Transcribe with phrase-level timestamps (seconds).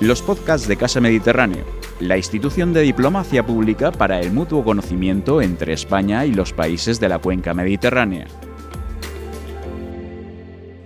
[0.00, 1.64] los podcasts de Casa Mediterráneo,
[1.98, 7.08] la institución de diplomacia pública para el mutuo conocimiento entre España y los países de
[7.08, 8.28] la cuenca mediterránea.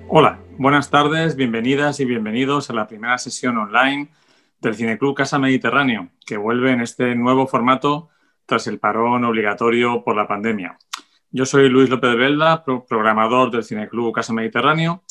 [0.09, 4.09] Hola, buenas tardes, bienvenidas y bienvenidos a la primera sesión online
[4.63, 8.09] del Cineclub Casa Mediterráneo, que vuelve en este nuevo formato
[8.47, 10.79] tras el parón obligatorio por la pandemia.
[11.31, 15.03] Yo soy Luis López de Velda, programador del Cineclub Casa Mediterráneo,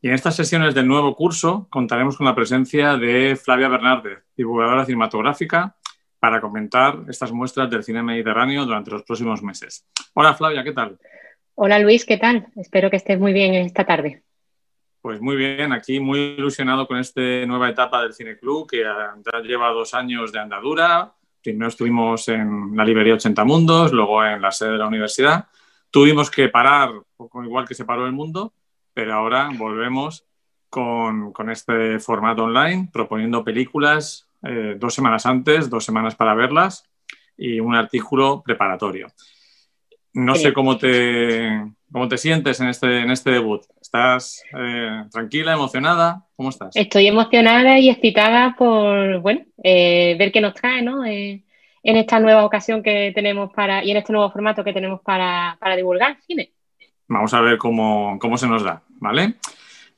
[0.00, 4.84] y en estas sesiones del nuevo curso contaremos con la presencia de Flavia Bernárdez, divulgadora
[4.84, 5.76] cinematográfica,
[6.18, 9.86] para comentar estas muestras del cine mediterráneo durante los próximos meses.
[10.14, 10.98] Hola Flavia, ¿qué tal?
[11.54, 12.48] Hola Luis, ¿qué tal?
[12.56, 14.22] Espero que estés muy bien esta tarde.
[15.00, 19.14] Pues muy bien, aquí muy ilusionado con esta nueva etapa del Cine Club que ya
[19.42, 21.14] lleva dos años de andadura.
[21.42, 25.46] Primero estuvimos en la librería 80 Mundos, luego en la sede de la universidad.
[25.90, 26.90] Tuvimos que parar,
[27.44, 28.52] igual que se paró el mundo,
[28.96, 30.24] pero ahora volvemos
[30.70, 36.88] con, con este formato online, proponiendo películas eh, dos semanas antes, dos semanas para verlas
[37.36, 39.08] y un artículo preparatorio.
[40.14, 43.60] No sé cómo te, cómo te sientes en este, en este debut.
[43.82, 46.24] ¿Estás eh, tranquila, emocionada?
[46.34, 46.74] ¿Cómo estás?
[46.74, 51.04] Estoy emocionada y excitada por bueno, eh, ver qué nos trae ¿no?
[51.04, 51.44] Eh,
[51.82, 55.58] en esta nueva ocasión que tenemos para y en este nuevo formato que tenemos para,
[55.60, 56.55] para divulgar cine.
[57.08, 59.36] Vamos a ver cómo, cómo se nos da, ¿vale?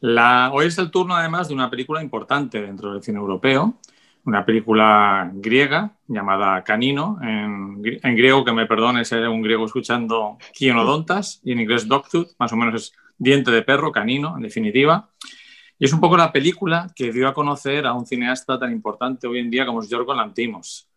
[0.01, 3.79] Hoy es el turno además de una película importante dentro del cine europeo,
[4.25, 11.41] una película griega llamada Canino, en, griego, que me perdone ser un griego escuchando Kionodontas,
[11.43, 15.09] y en inglés Dogtooth, más o menos es diente de perro, canino, en definitiva.
[15.79, 19.27] Y es un poco la película que dio a conocer a un cineasta tan importante
[19.27, 20.88] hoy en día como es Yorgos Lantimos.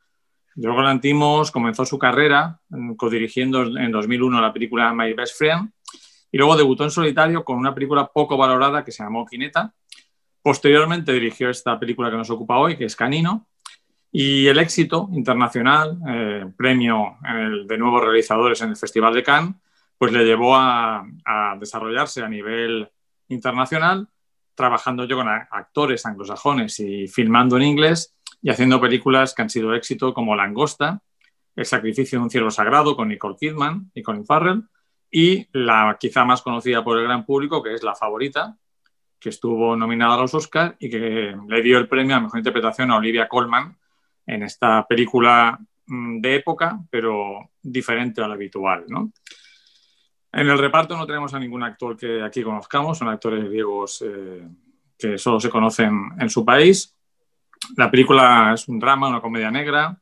[0.55, 5.69] Yorgos Lantimos comenzó su carrera mm, codirigiendo en 2001 la película My Best Friend
[6.31, 9.73] y luego debutó en solitario con una película poco valorada que se llamó Quineta,
[10.41, 13.47] Posteriormente dirigió esta película que nos ocupa hoy, que es Canino,
[14.11, 17.17] y el éxito internacional, eh, premio
[17.65, 19.55] de nuevos realizadores en el Festival de Cannes,
[19.97, 21.05] pues le llevó a,
[21.59, 22.89] desarrollarse a nivel
[23.27, 24.07] internacional,
[24.55, 29.73] trabajando yo con actores anglosajones y filmando en inglés y haciendo películas que han sido
[29.73, 31.01] éxito como Langosta,
[31.55, 34.63] El sacrificio de un cielo sagrado con Nicole Kidman y Colin Farrell,
[35.11, 38.57] y la quizá más conocida por el gran público, que es La Favorita,
[39.19, 42.89] que estuvo nominada a los Oscars y que le dio el premio a Mejor Interpretación
[42.89, 43.77] a Olivia Colman
[44.25, 48.85] en esta película mm, de época, pero diferente a la habitual.
[48.87, 49.11] ¿no?
[50.31, 54.47] En el reparto no tenemos a ningún actor que aquí conozcamos, son actores griegos eh,
[54.97, 56.95] que solo se conocen en su país.
[57.77, 59.97] La película es un drama, una comedia negra.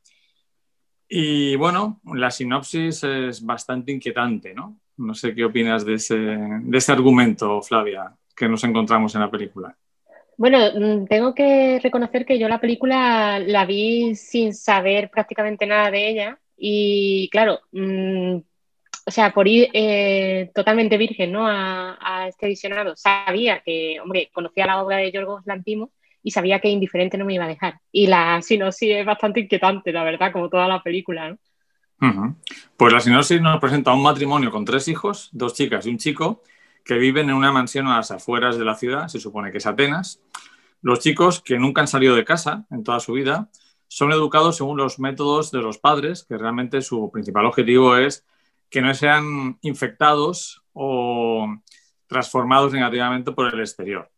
[1.07, 4.79] Y bueno, la sinopsis es bastante inquietante, ¿no?
[4.97, 9.29] No sé qué opinas de ese, de ese argumento, Flavia que nos encontramos en la
[9.29, 9.75] película?
[10.37, 15.91] Bueno, mm, tengo que reconocer que yo la película la vi sin saber prácticamente nada
[15.91, 18.37] de ella y claro, mm,
[19.05, 21.45] o sea, por ir eh, totalmente virgen ¿no?
[21.47, 25.89] a, este visionado, sabía que, hombre, conocía la obra de Yorgos Lantimos
[26.23, 27.79] y sabía que indiferente no me iba a dejar.
[27.91, 31.29] Y la sinopsis es bastante inquietante, la verdad, como toda la película.
[31.29, 31.37] ¿no?
[32.77, 36.43] Pues la sinopsis nos presenta un matrimonio con tres hijos, dos chicas y un chico,
[36.83, 39.65] que viven en una mansión a las afueras de la ciudad, se supone que es
[39.65, 40.21] Atenas.
[40.81, 43.49] Los chicos que nunca han salido de casa en toda su vida
[43.87, 48.25] son educados según los métodos de los padres, que realmente su principal objetivo es
[48.69, 51.47] que no sean infectados o
[52.07, 54.09] transformados negativamente por el exterior.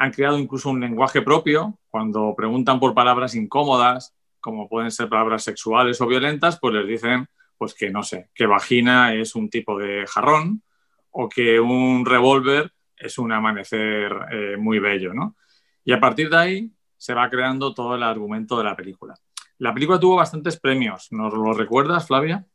[0.00, 1.78] Han creado incluso un lenguaje propio.
[1.90, 7.26] Cuando preguntan por palabras incómodas, como pueden ser palabras sexuales o violentas, pues les dicen
[7.58, 10.62] pues que no sé, que vagina es un tipo de jarrón
[11.10, 15.36] o que un revólver es un amanecer eh, muy bello, ¿no?
[15.84, 19.14] Y a partir de ahí se va creando todo el argumento de la película.
[19.58, 22.46] La película tuvo bastantes premios, ¿nos lo recuerdas, Flavia?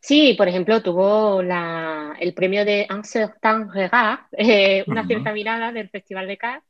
[0.00, 5.88] Sí, por ejemplo, tuvo el premio de Un certain regard, eh, una cierta mirada del
[5.90, 6.64] Festival de Cannes,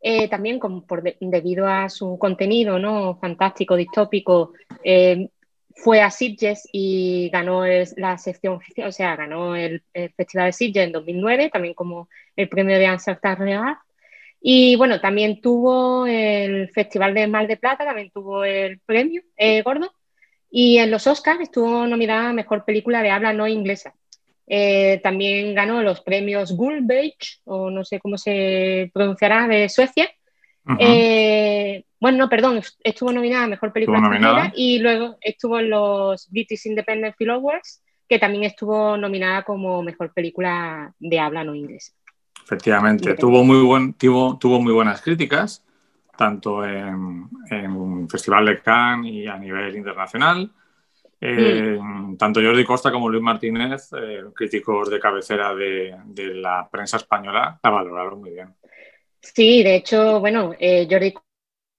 [0.00, 3.18] eh, también por debido a su contenido ¿no?
[3.18, 4.52] fantástico, distópico,
[5.74, 7.64] fue a Sitges y ganó
[7.96, 9.82] la sección, o sea, ganó el,
[10.16, 13.76] Festival de Sitges en 2009, también como el premio de Ansel Real.
[14.40, 19.62] Y bueno, también tuvo el Festival de Mar de Plata, también tuvo el premio eh,
[19.62, 19.92] gordo.
[20.50, 23.94] Y en los Oscars estuvo nominada a Mejor Película de Habla No Inglesa.
[24.52, 30.10] Eh, también ganó los premios Gullbeach, o no sé cómo se pronunciará, de Suecia.
[32.00, 36.66] Bueno, no, perdón, estuvo nominada a Mejor Película Extranjera y luego estuvo en los British
[36.66, 41.92] Independent Film Awards, que también estuvo nominada como Mejor Película de habla no inglesa.
[42.42, 45.62] Efectivamente, tuvo muy, buen, tuvo, tuvo muy buenas críticas,
[46.16, 50.50] tanto en, en Festival de Cannes y a nivel internacional.
[51.20, 52.16] Eh, mm.
[52.16, 55.94] Tanto Jordi Costa como Luis Martínez, eh, críticos de cabecera de,
[56.34, 58.54] la prensa española, la valoraron muy bien.
[59.20, 61.14] Sí, de hecho, bueno, eh, Jordi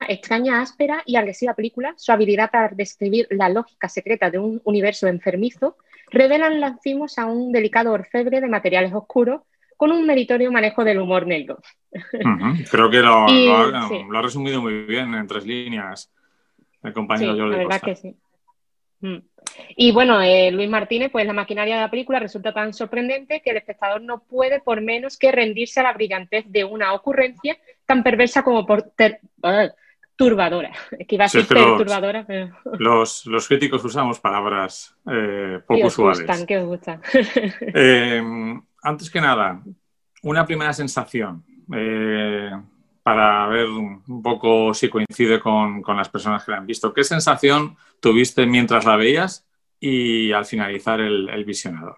[0.08, 5.08] extraña, áspera y agresiva película, su habilidad para describir la lógica secreta de un universo
[5.08, 5.78] enfermizo,
[6.10, 9.42] revelan lancimos a un delicado orfebre de materiales oscuros
[9.78, 11.60] con un meritorio manejo del humor negro.
[12.70, 16.12] Creo que lo, ha, resumido muy bien en tres líneas
[16.84, 17.80] el compañero Jordi Costa.
[17.80, 18.16] Que sí.
[19.02, 19.18] Mm.
[19.76, 23.52] Y bueno, eh, Luis Martínez, pues la maquinaria de la película resulta tan sorprendente que
[23.52, 28.04] el espectador no puede por menos que rendirse a la brillantez de una ocurrencia tan
[28.04, 28.94] perversa como por
[30.16, 30.72] turbadora.
[31.08, 32.26] que iba a ser perturbadora,
[32.80, 36.30] los, los, críticos usamos palabras eh, poco usuales.
[36.30, 37.02] os gustan.
[37.74, 38.22] Eh,
[38.84, 39.62] antes que nada,
[40.24, 41.44] una primera sensación
[43.04, 46.94] para ver un poco si coincide con, las personas que la han visto.
[46.94, 49.46] ¿Qué sensación tuviste mientras la veías
[49.80, 51.98] y al finalizar el, visionado?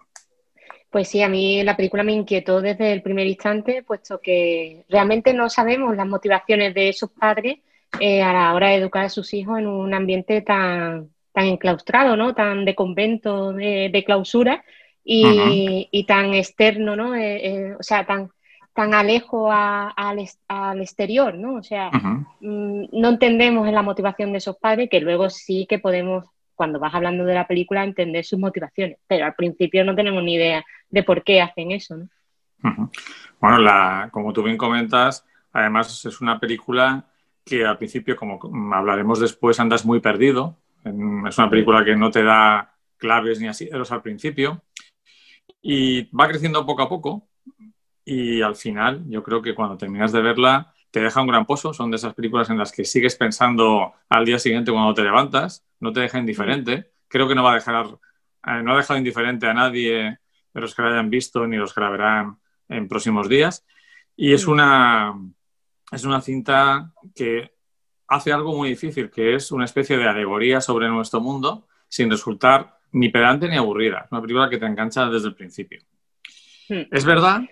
[0.90, 5.34] Pues sí, a mí la película me inquietó desde el primer instante, puesto que realmente
[5.34, 7.58] no sabemos las motivaciones de esos padres
[8.00, 12.16] eh, a la hora de educar a sus hijos en un ambiente tan, tan enclaustrado,
[12.16, 12.34] ¿no?
[12.34, 14.64] Tan de convento, de, clausura
[15.04, 17.14] y, tan externo, ¿no?
[17.14, 18.30] Eh, eh, o sea, tan,
[18.74, 20.18] tan alejo al
[20.80, 21.54] exterior, ¿no?
[21.54, 21.90] O sea,
[22.40, 26.24] mm, no entendemos la motivación de esos padres, que luego sí que podemos,
[26.54, 30.34] cuando vas hablando de la película, entender sus motivaciones, pero al principio no tenemos ni
[30.34, 32.08] idea de por qué hacen eso, ¿no?
[33.40, 37.04] Bueno, la, como tú bien comentas, además es una película
[37.44, 38.40] que al principio, como
[38.74, 40.56] hablaremos después, andas muy perdido.
[40.82, 44.62] Es una película que no te da claves ni así al principio
[45.60, 47.28] y va creciendo poco a poco
[48.04, 51.74] y al final yo creo que cuando terminas de verla te deja un gran pozo.
[51.74, 55.66] Son de esas películas en las que sigues pensando al día siguiente cuando te levantas,
[55.80, 56.92] no te deja indiferente.
[57.08, 57.86] Creo que no va a dejar,
[58.46, 60.18] eh, no ha dejado indiferente a nadie
[60.52, 63.66] de los que la hayan visto ni los que la verán en próximos días.
[64.16, 65.14] Y es una,
[65.90, 67.54] es una cinta que
[68.06, 72.78] hace algo muy difícil, que es una especie de alegoría sobre nuestro mundo sin resultar
[72.92, 74.02] ni pedante ni aburrida.
[74.04, 75.82] Es una película que te engancha desde el principio.
[76.68, 77.42] Es verdad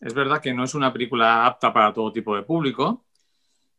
[0.00, 3.04] es verdad que no es una película apta para todo tipo de público.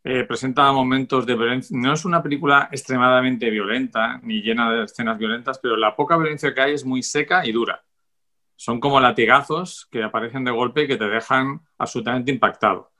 [0.03, 1.77] Eh, presenta momentos de violencia.
[1.77, 6.53] No es una película extremadamente violenta ni llena de escenas violentas, pero la poca violencia
[6.53, 7.83] que hay es muy seca y dura.
[8.55, 12.91] Son como latigazos que aparecen de golpe y que te dejan absolutamente impactado.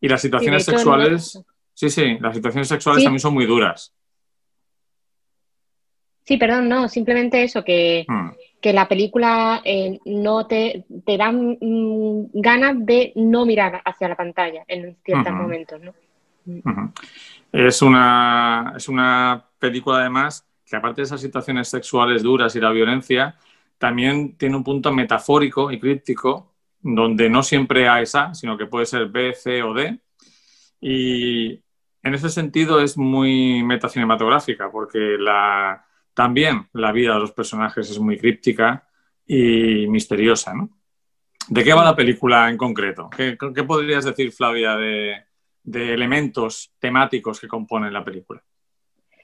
[0.00, 1.42] Y las situaciones sexuales.
[1.72, 3.94] Sí, sí, las situaciones sexuales también son muy duras.
[6.24, 11.30] Sí, perdón, no, simplemente eso, que, hmm que la película eh, no te, te da
[11.30, 15.92] mm, ganas de no mirar hacia la pantalla en ciertos momentos, ¿no?
[17.52, 22.70] Es una, es una película además que aparte de esas situaciones sexuales duras y la
[22.70, 23.36] violencia,
[23.78, 28.66] también tiene un punto metafórico y críptico donde no siempre A es A, sino que
[28.66, 29.98] puede ser B, C o D.
[30.80, 31.62] Y
[32.02, 35.86] en ese sentido es muy metacinematográfica porque la,
[36.18, 38.84] también la vida de los personajes es muy críptica
[39.24, 40.68] y misteriosa, ¿no?
[41.46, 43.08] ¿De qué va la película en concreto?
[43.08, 45.22] ¿Qué, podrías decir, Flavia, de,
[45.64, 48.42] elementos temáticos que componen la película?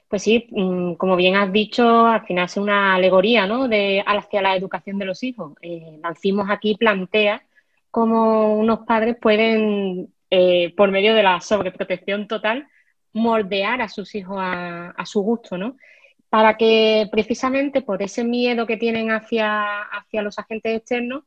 [0.06, 3.66] Pues sí, mm, como bien has dicho, al final es una alegoría ¿no?
[3.66, 5.54] de, hacia la educación de los hijos.
[5.62, 6.00] Eh,
[6.48, 7.42] aquí plantea
[7.90, 12.68] cómo unos padres pueden, eh, por medio de la sobreprotección total,
[13.12, 15.76] moldear a sus hijos a, a su gusto, ¿no?
[16.34, 21.22] Para que precisamente por ese miedo que tienen hacia, hacia los agentes externos,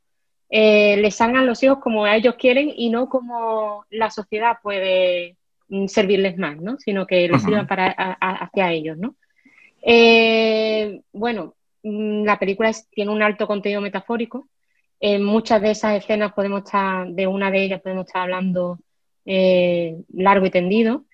[0.50, 5.38] eh, les hagan los hijos como ellos quieren y no como la sociedad puede
[5.70, 6.78] mm, servirles más, ¿no?
[6.78, 8.98] sino que les sirvan para, hacia ellos.
[8.98, 9.16] ¿no?
[9.82, 14.50] Eh, bueno, mm, la película tiene un alto contenido metafórico.
[15.00, 18.78] En muchas de esas escenas podemos estar, de una de ellas podemos estar hablando
[19.26, 21.06] eh, largo y tendido.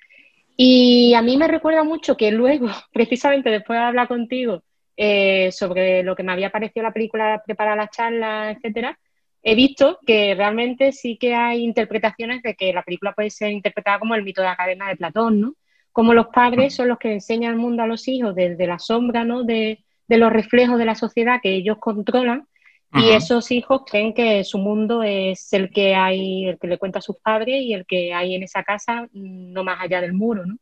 [0.55, 4.63] Y a mí me recuerda mucho que luego, precisamente después de hablar contigo
[4.95, 8.97] eh, sobre lo que me había parecido la película, preparar la charla, etcétera,
[9.41, 13.99] he visto que realmente sí que hay interpretaciones de que la película puede ser interpretada
[13.99, 15.55] como el mito de la cadena de Platón, ¿no?
[15.91, 19.25] Como los padres son los que enseñan el mundo a los hijos desde la sombra,
[19.25, 19.43] ¿no?
[19.43, 22.47] De, de los reflejos de la sociedad que ellos controlan
[22.95, 26.99] y esos hijos creen que su mundo es el que hay, el que le cuenta
[26.99, 30.45] a sus padres y el que hay en esa casa, no más allá del muro,
[30.45, 30.57] ¿no?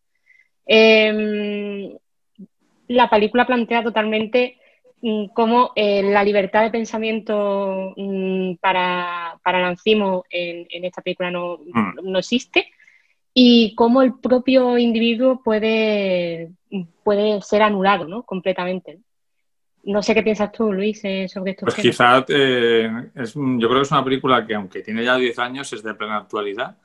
[0.65, 1.97] Em,
[2.87, 4.57] la película plantea totalmente
[5.01, 11.57] mm, cómo eh, la libertad de pensamiento mm, para, para Lancimo en, esta película no,
[11.57, 11.99] mm.
[12.03, 12.67] no existe
[13.33, 16.51] y cómo el propio individuo puede,
[17.03, 18.23] puede ser anulado ¿no?
[18.23, 18.99] completamente.
[19.83, 21.65] No sé qué piensas tú, Luis, eh, sobre esto.
[21.65, 25.39] Pues quizás eh, es, yo creo que es una película que, aunque tiene ya 10
[25.39, 26.77] años, es de plena actualidad,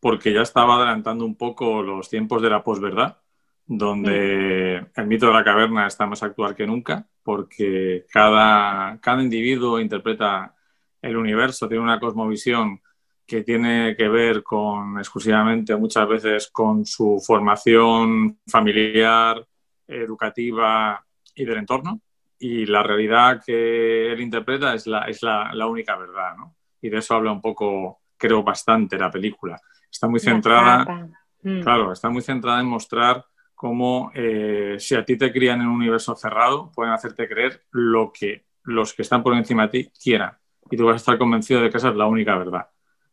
[0.00, 3.18] porque ya estaba adelantando un poco los tiempos de la posverdad,
[3.66, 5.00] donde mm.
[5.00, 10.54] el mito de la caverna está más actual que nunca, porque cada, cada individuo interpreta
[11.00, 12.80] el universo, tiene una cosmovisión
[13.26, 19.42] que tiene que ver con exclusivamente muchas veces con su formación familiar,
[19.86, 21.02] educativa
[21.34, 22.00] y del entorno.
[22.44, 26.56] Y la realidad que él interpreta es la, es la, la única verdad, ¿no?
[26.80, 29.60] Y de eso habla un poco, creo, bastante la película.
[29.88, 31.08] Está muy centrada,
[31.40, 31.60] mm.
[31.60, 35.76] claro, está muy centrada en mostrar cómo eh, si a ti te crían en un
[35.76, 40.36] universo cerrado, pueden hacerte creer lo que los que están por encima de ti quieran.
[40.68, 42.68] Y tú vas a estar convencido de que esa es la única verdad.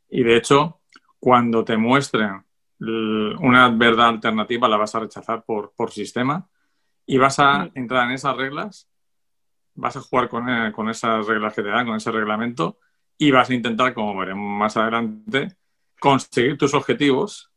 [0.09, 0.81] Y de hecho,
[1.19, 2.43] cuando te muestren
[2.79, 6.49] una verdad alternativa, la vas a rechazar por, por sistema
[7.05, 8.88] y vas a entrar en esas reglas,
[9.79, 12.77] vas a jugar con, eh, con esas reglas que te dan, con ese reglamento,
[13.17, 15.49] y vas a intentar, como veremos más adelante,
[15.99, 17.51] conseguir tus objetivos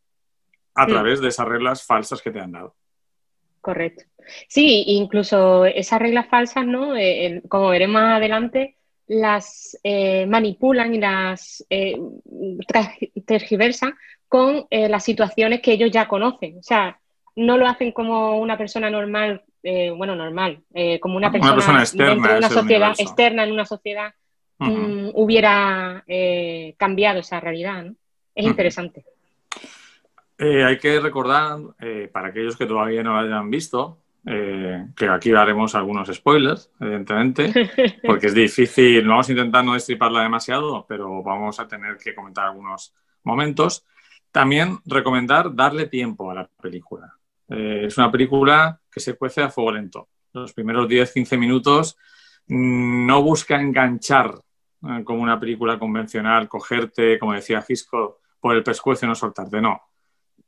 [0.74, 2.74] a través de esas reglas falsas que te han dado.
[3.60, 4.04] Correcto.
[4.48, 6.96] Sí, incluso esas reglas falsas, ¿no?
[6.96, 8.76] Eh, como veremos más adelante,
[9.06, 11.96] las eh, manipulan y las eh,
[13.26, 13.94] tergiversan
[14.28, 16.58] con las situaciones que ellos ya conocen.
[16.58, 16.98] O sea,
[17.36, 19.42] no lo hacen como una persona normal,
[19.96, 20.62] bueno, normal,
[21.00, 24.14] como una persona, externa dentro de una sociedad externa en una sociedad
[24.58, 26.04] mm, hubiera
[26.76, 27.84] cambiado esa realidad.
[27.84, 27.94] ¿no?
[28.34, 29.04] Es interesante.
[30.38, 31.58] hay que recordar,
[32.12, 37.52] para aquellos que todavía no lo hayan visto, eh, que aquí haremos algunos spoilers, evidentemente,
[38.06, 42.46] porque es difícil, vamos a intentar no destriparla demasiado, pero vamos a tener que comentar
[42.46, 43.84] algunos momentos.
[44.30, 47.16] También recomendar darle tiempo a la película.
[47.52, 50.08] Eh, es una película que se cuece a fuego lento.
[50.32, 51.98] Los primeros 10-15 minutos
[52.46, 54.34] mm, no busca enganchar
[54.88, 59.60] eh, como una película convencional, cogerte, como decía Gisco, por el pescuezo y no soltarte.
[59.60, 59.80] No.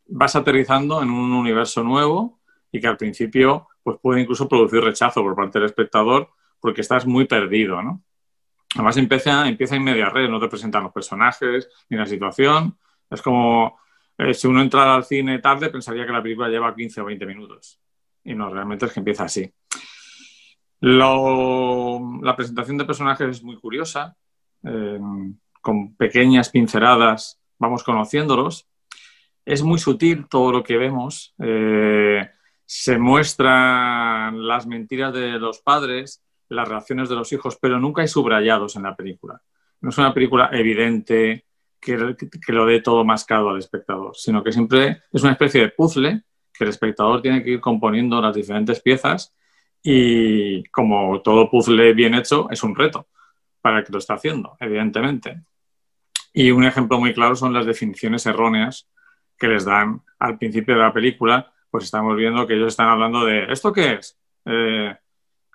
[0.07, 2.41] Vas aterrizando en un universo nuevo
[2.73, 7.07] y que al principio pues puede incluso producir rechazo por parte del espectador porque estás
[7.07, 8.03] muy perdido, ¿no?
[8.75, 12.77] Además empieza, empieza en media red, no te presentan los personajes ni la situación.
[13.11, 13.79] Es como
[14.19, 17.27] eh, si uno entrara al cine tarde pensaría que la película lleva 15 o 20
[17.27, 17.81] minutos.
[18.25, 19.53] Y no, realmente es que empieza así.
[20.81, 24.17] la presentación de personajes es muy curiosa,
[24.63, 25.01] eh,
[25.61, 28.69] con pequeñas pinceladas vamos conociéndolos.
[29.45, 31.35] Es muy sutil todo lo que vemos.
[31.39, 32.29] Eh,
[32.65, 38.09] se muestran las mentiras de los padres, las reacciones de los hijos, pero nunca hay
[38.09, 39.41] subrayados en la película.
[39.81, 41.45] No es una película evidente
[41.85, 46.23] que, lo dé todo mascado al espectador, sino que siempre es una especie de puzzle
[46.53, 49.35] que el espectador tiene que ir componiendo las diferentes piezas
[49.83, 53.09] y como todo puzzle bien hecho es un reto
[53.61, 55.43] para el que lo está haciendo, evidentemente.
[56.33, 58.89] Y un ejemplo muy claro son las definiciones erróneas
[59.39, 63.25] que les dan al principio de la película pues estamos viendo que ellos están hablando
[63.25, 64.17] de, ¿esto qué es?
[64.45, 64.97] Eh,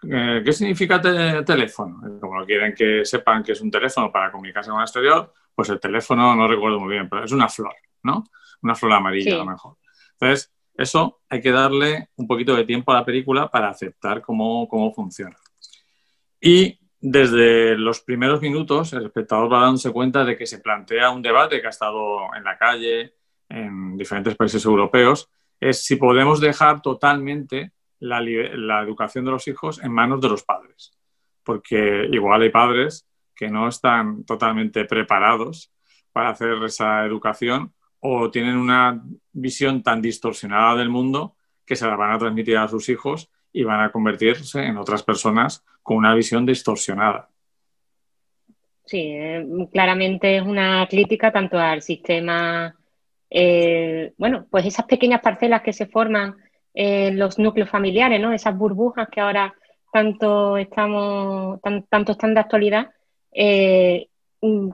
[0.08, 2.20] eh, ¿Qué significa teléfono?
[2.20, 5.80] Como quieren que sepan que es un teléfono para comunicarse con el exterior, pues el
[5.80, 8.24] teléfono no recuerdo muy bien, pero es una flor, ¿no?
[8.62, 9.78] Una flor amarilla a lo mejor.
[10.14, 14.68] Entonces, eso hay que darle un poquito de tiempo a la película para aceptar cómo,
[14.70, 15.36] cómo funciona.
[16.40, 21.22] Y desde los primeros minutos, el espectador va dándose cuenta de que se plantea un
[21.22, 23.16] debate que ha estado en la calle,
[23.50, 25.30] en diferentes países europeos,
[25.60, 30.92] es si podemos dejar totalmente la, educación de los hijos en manos de los padres.
[31.44, 35.72] Porque igual hay padres que no están totalmente preparados
[36.12, 39.02] para hacer esa educación o tienen una
[39.32, 43.64] visión tan distorsionada del mundo que se la van a transmitir a sus hijos y
[43.64, 47.30] van a convertirse en otras personas con una visión distorsionada.
[48.86, 52.76] Sí, eh, claramente es una crítica tanto al sistema
[53.30, 56.36] eh, bueno, pues esas pequeñas parcelas que se forman
[56.74, 58.32] en los núcleos familiares, ¿no?
[58.32, 59.54] Esas burbujas que ahora
[59.92, 61.60] tanto estamos,
[61.90, 62.90] tanto están de actualidad,
[63.32, 64.08] eh,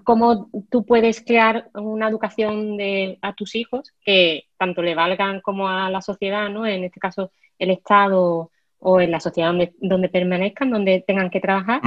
[0.03, 5.67] cómo tú puedes crear una educación de, a tus hijos que tanto le valgan como
[5.67, 6.65] a la sociedad, ¿no?
[6.65, 11.81] En este caso, el Estado o en la sociedad donde, permanezcan, donde tengan que trabajar,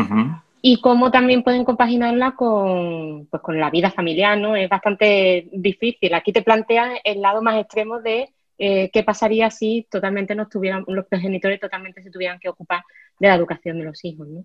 [0.60, 4.56] y cómo también pueden compaginarla con, pues, con la vida familiar, ¿no?
[4.56, 6.12] Es bastante difícil.
[6.14, 10.84] Aquí te plantean el lado más extremo de eh, qué pasaría si totalmente no estuvieran,
[10.88, 12.82] los progenitores totalmente se tuvieran que ocupar
[13.18, 14.44] de la educación de los hijos, ¿no?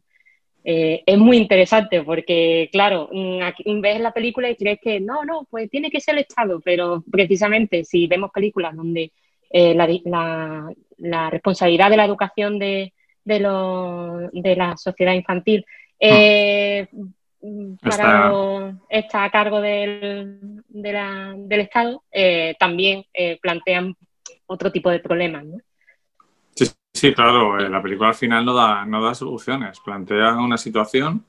[0.63, 5.25] eh, es muy interesante porque, claro, mm, aquí ves la película y crees que no,
[5.25, 9.11] no, pues tiene que ser el Estado, pero precisamente si vemos películas donde
[9.49, 12.93] eh, la, responsabilidad de la educación de,
[13.25, 13.39] de,
[14.31, 15.65] de la sociedad infantil
[15.99, 16.87] eh,
[17.81, 19.25] está...
[19.25, 22.03] a cargo del, del Estado,
[22.59, 23.05] también
[23.41, 23.95] plantean
[24.45, 25.45] otro tipo de problemas.
[25.45, 25.57] ¿no?
[26.93, 31.25] Sí, claro, eh, la película al final no da, no da soluciones, plantea una situación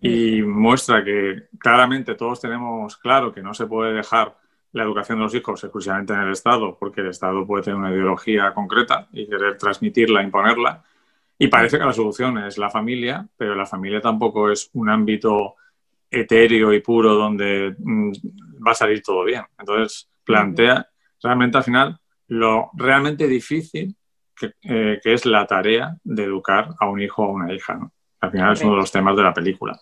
[0.00, 4.36] y muestra que claramente todos tenemos claro que no se puede dejar
[4.72, 7.90] la educación de los hijos exclusivamente en el Estado, porque el Estado puede tener una
[7.90, 10.82] ideología concreta y querer transmitirla, imponerla.
[11.42, 15.56] Y parece que la solución es la familia, pero la familia tampoco es un ámbito
[16.08, 18.12] etéreo y puro donde mm,
[18.64, 19.42] va a salir todo bien.
[19.58, 20.86] Entonces, plantea
[21.20, 23.92] realmente al final lo realmente difícil
[24.62, 27.74] eh, que, es la tarea de educar a un hijo o a una hija.
[27.74, 27.92] ¿no?
[28.20, 29.80] Al final es uno de los temas de la película.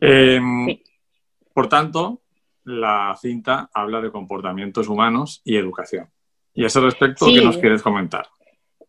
[0.00, 0.68] Em,
[1.52, 2.22] por tanto,
[2.64, 6.08] la cinta habla de comportamientos humanos y educación.
[6.54, 8.26] Y a ese respecto, ¿qué nos quieres comentar?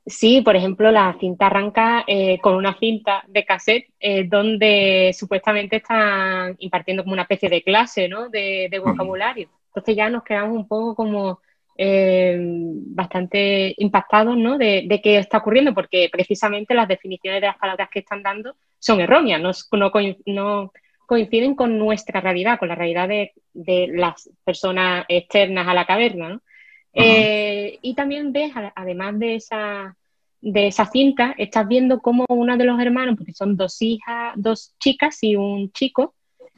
[0.07, 5.75] Sí, por ejemplo, la cinta arranca eh, con una cinta de cassette eh, donde supuestamente
[5.77, 8.29] están impartiendo como una especie de clase ¿no?
[8.29, 9.49] de, de vocabulario.
[9.67, 11.41] Entonces ya nos quedamos un poco como
[11.79, 14.57] eh, bastante impactados ¿no?
[14.57, 18.99] de, qué está ocurriendo, porque precisamente las definiciones de las palabras que están dando son
[18.99, 19.51] erróneas, no,
[20.25, 20.71] no,
[21.05, 23.31] coinciden con nuestra realidad, con la realidad de,
[23.93, 26.41] las personas externas a la caverna.
[26.99, 29.95] Eh, y también ves, además de esa,
[30.41, 34.73] de esa cinta, estás viendo cómo uno de los hermanos, porque son dos hijas, dos
[34.79, 36.15] chicas y un chico,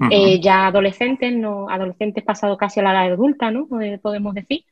[0.10, 3.68] eh, ya adolescentes, no, adolescentes pasados casi a la edad adulta, ¿no?
[4.02, 4.64] podemos decir,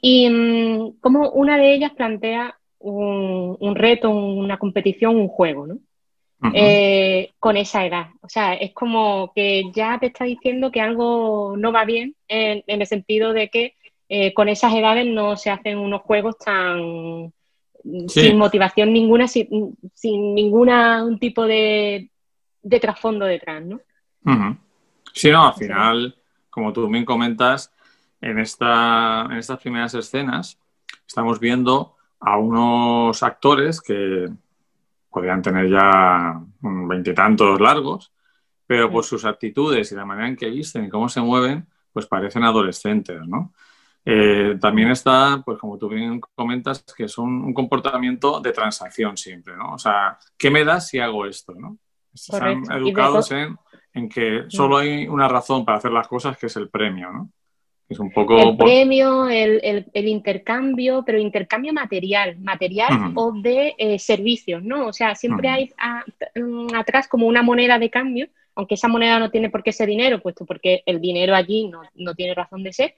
[0.00, 5.78] y mm, como una de ellas plantea un, reto, una competición, un juego, ¿no?
[6.54, 8.06] Eh, con esa edad.
[8.20, 12.62] O sea, es como que ya te está diciendo que algo no va bien en,
[12.66, 13.74] el sentido de que
[14.08, 17.32] eh, con esas edades no se hacen unos juegos tan
[18.08, 22.10] sin motivación ninguna, sin, sin ningún tipo de,
[22.62, 23.80] de trasfondo detrás, ¿no?
[25.12, 26.16] Sí, no, al final,
[26.50, 27.72] como tú bien comentas,
[28.20, 30.58] en, esta, en estas primeras escenas
[31.06, 34.28] estamos viendo a unos actores que
[35.10, 38.12] podrían tener ya veintitantos largos,
[38.66, 42.06] pero por sus actitudes y la manera en que visten y cómo se mueven, pues
[42.06, 43.52] parecen adolescentes, ¿no?
[44.04, 49.56] Eh, también está, pues como tú bien comentas, que es un, comportamiento de transacción siempre,
[49.56, 49.74] ¿no?
[49.74, 51.78] O sea, ¿qué me das si hago esto, no?
[52.12, 53.56] Están educados en,
[53.92, 57.30] en, que solo hay una razón para hacer las cosas, que es el premio, ¿no?
[57.98, 58.38] un poco...
[58.38, 64.88] El premio, el, intercambio, pero intercambio material, material o de eh, servicios, ¿no?
[64.88, 65.70] O sea, siempre hay
[66.34, 69.88] mm, atrás como una moneda de cambio, aunque esa moneda no tiene por qué ser
[69.88, 72.94] dinero, puesto porque el dinero allí no, tiene razón de ser.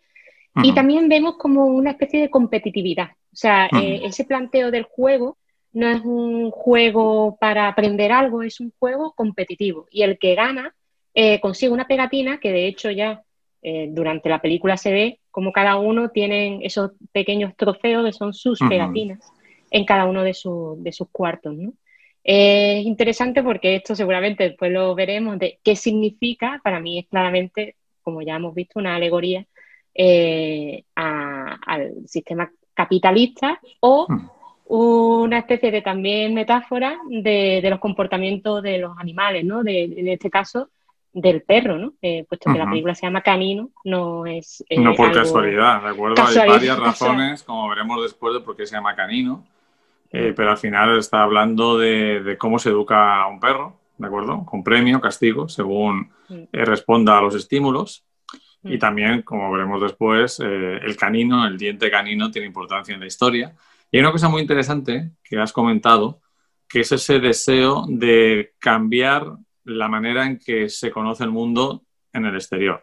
[0.62, 3.10] Y también vemos como una especie de competitividad.
[3.32, 5.38] O sea, eh, ese planteo del juego
[5.72, 9.86] no es un juego para aprender algo, es un juego competitivo.
[9.90, 10.74] Y el que gana
[11.14, 13.22] eh, consigue una pegatina, que de hecho ya
[13.62, 18.32] eh, durante la película se ve como cada uno tiene esos pequeños trofeos que son
[18.32, 19.20] sus pegatinas
[19.70, 20.34] en cada uno de,
[20.78, 21.54] de sus cuartos.
[21.54, 21.72] ¿no?
[22.22, 26.60] es interesante porque esto seguramente después lo veremos de qué significa.
[26.62, 29.46] Para mí es claramente, como ya hemos visto, una alegoría
[30.02, 34.06] eh, al sistema capitalista o
[34.66, 39.62] una especie de también metáfora de, los comportamientos de los animales, ¿no?
[39.62, 40.70] De, en este caso,
[41.12, 41.92] del perro, ¿no?
[42.00, 44.64] Eh, puesto que la película se llama Canino, no es.
[44.70, 46.22] Eh, no por casualidad, ¿de acuerdo?
[46.24, 49.44] Hay varias razones, como veremos después, de por qué se llama Canino,
[50.12, 54.46] eh, pero al final está hablando de, cómo se educa a un perro, ¿de acuerdo?
[54.46, 56.10] Con premio, castigo, según
[56.52, 58.04] responda a los estímulos.
[58.62, 63.54] Y también, como veremos después, el canino, el diente canino, tiene importancia en la historia.
[63.90, 66.20] Y hay una cosa muy interesante que has comentado,
[66.68, 69.26] que es ese deseo de cambiar
[69.64, 72.82] la manera en que se conoce el mundo en el exterior.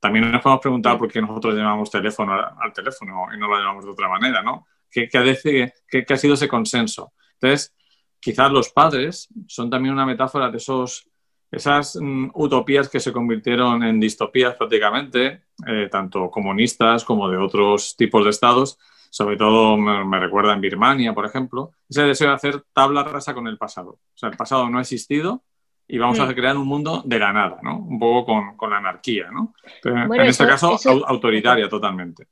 [0.00, 3.84] También nos podemos preguntar por qué nosotros llamamos teléfono al teléfono y no lo llamamos
[3.84, 4.66] de otra manera, ¿no?
[4.90, 7.12] ¿Qué, ha sido ese consenso?
[7.34, 7.74] Entonces,
[8.20, 11.07] quizás los padres son también una metáfora de esos,
[11.50, 17.96] esas mm, utopías que se convirtieron en distopías prácticamente, eh, tanto comunistas como de otros
[17.96, 18.78] tipos de estados.
[19.10, 23.32] Sobre todo me, me, recuerda en Birmania, por ejemplo, ese deseo de hacer tabla rasa
[23.32, 23.90] con el pasado.
[23.92, 25.42] O sea, el pasado no ha existido,
[25.88, 26.34] y vamos a mm.
[26.34, 27.78] crear un mundo de la nada, ¿no?
[27.78, 29.54] Un poco con, con la anarquía, ¿no?
[29.84, 32.26] en este caso, autoritaria totalmente.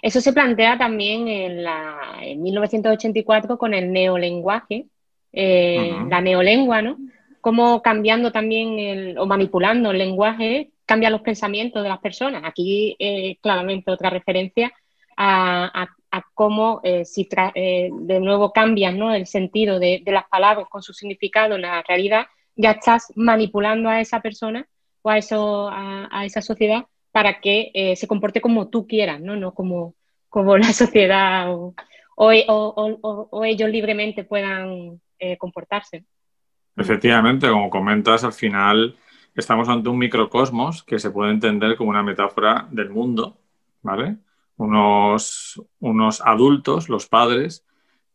[0.00, 4.86] Eso se plantea también en, la, en 1984 con el neolenguaje,
[5.32, 6.96] eh, la neolengua, ¿no?
[7.42, 12.42] Cómo cambiando también el, o manipulando el lenguaje cambia los pensamientos de las personas.
[12.44, 14.72] Aquí eh, claramente otra referencia
[15.16, 15.88] a,
[16.34, 21.56] cómo eh, si eh, de nuevo cambias el sentido de, las palabras con su significado
[21.56, 24.66] en la realidad, ya estás manipulando a esa persona
[25.02, 29.94] o a, eso, a, esa sociedad para que se comporte como tú quieras, no, como,
[30.32, 31.48] la sociedad
[32.16, 35.00] o ellos libremente puedan
[35.38, 36.04] comportarse.
[36.76, 38.96] Efectivamente, como comentas, al final
[39.34, 43.38] estamos ante un microcosmos que se puede entender como una metáfora del mundo,
[43.82, 44.18] ¿vale?
[44.56, 47.64] Unos, unos adultos, los padres,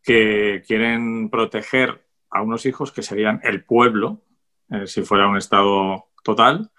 [0.03, 4.21] que quieren proteger a unos hijos que serían el pueblo,
[4.69, 6.71] eh, si fuera un estado total,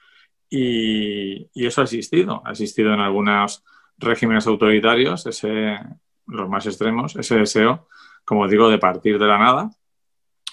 [0.51, 3.65] y, eso ha existido, ha existido en algunos
[3.99, 5.79] regímenes autoritarios, ese,
[6.27, 7.89] los más extremos, ese deseo,
[8.25, 9.71] como digo, de partir de la nada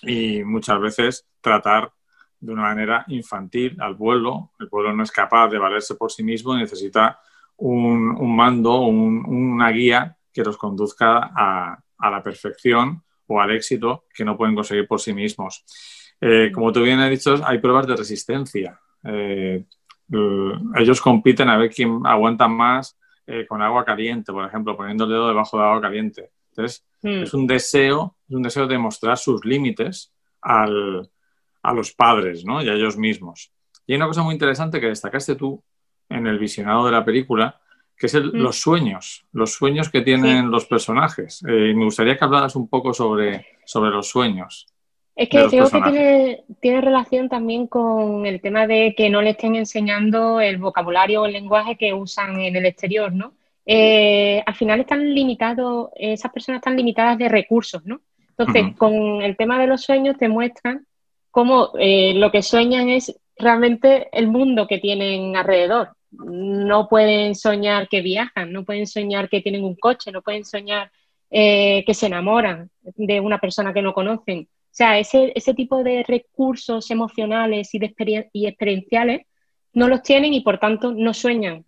[0.05, 1.91] y muchas veces tratar
[2.39, 4.51] de una manera infantil al pueblo.
[4.59, 7.19] El pueblo no es capaz de valerse por sí mismo y necesita
[7.57, 14.37] un, mando, una guía que los conduzca a, la perfección o al éxito que no
[14.37, 15.63] pueden conseguir por sí mismos.
[16.21, 18.79] Eh, como tú bien has dicho, hay pruebas de resistencia.
[19.03, 19.65] Eh,
[20.75, 25.09] ellos compiten a ver quién aguanta más eh, con agua caliente, por ejemplo, poniendo el
[25.09, 26.31] dedo debajo de agua caliente.
[26.55, 27.23] Entonces, hmm.
[27.23, 31.09] es un deseo, es un deseo de mostrar sus límites al,
[31.61, 32.61] a los padres ¿no?
[32.61, 33.51] y a ellos mismos.
[33.85, 35.61] Y hay una cosa muy interesante que destacaste tú
[36.09, 37.59] en el visionado de la película,
[37.97, 38.29] que es mm.
[38.33, 41.43] los sueños, los sueños que tienen los personajes.
[41.47, 44.67] Eh, y me gustaría que hablaras un poco sobre, sobre los sueños.
[45.15, 49.29] Es que creo que tiene, tiene, relación también con el tema de que no le
[49.29, 53.33] estén enseñando el vocabulario o el lenguaje que usan en el exterior, ¿no?
[53.65, 58.01] Eh, al final están limitados, esas personas están limitadas de recursos, ¿no?
[58.37, 60.85] Entonces, con el tema de los sueños te muestran
[61.31, 65.95] cómo eh, lo que sueñan es realmente el mundo que tienen alrededor.
[66.11, 70.91] No pueden soñar que viajan, no pueden soñar que tienen un coche, no pueden soñar
[71.29, 74.47] eh, que se enamoran de una persona que no conocen.
[74.49, 79.25] O sea, ese, ese tipo de recursos emocionales y, de y experienciales
[79.73, 81.65] no los tienen y por tanto no sueñan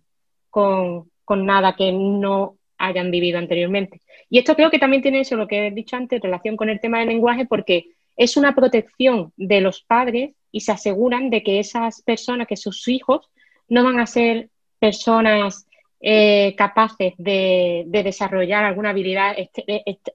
[0.50, 4.00] con, con nada que no hayan vivido anteriormente.
[4.30, 6.80] Y esto creo que también tiene eso, lo que he dicho antes, relación con el
[6.80, 11.58] tema del lenguaje, porque es una protección de los padres y se aseguran de que
[11.58, 13.28] esas personas, que sus hijos,
[13.68, 15.66] no van a ser personas
[16.00, 19.36] eh, capaces de, desarrollar alguna habilidad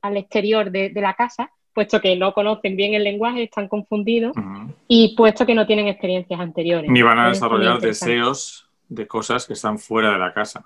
[0.02, 4.34] al exterior de, la casa, puesto que no conocen bien el lenguaje, están confundidos
[4.88, 6.90] y puesto que no tienen experiencias anteriores.
[6.90, 10.66] Ni van a desarrollar deseos de cosas que están fuera de la casa.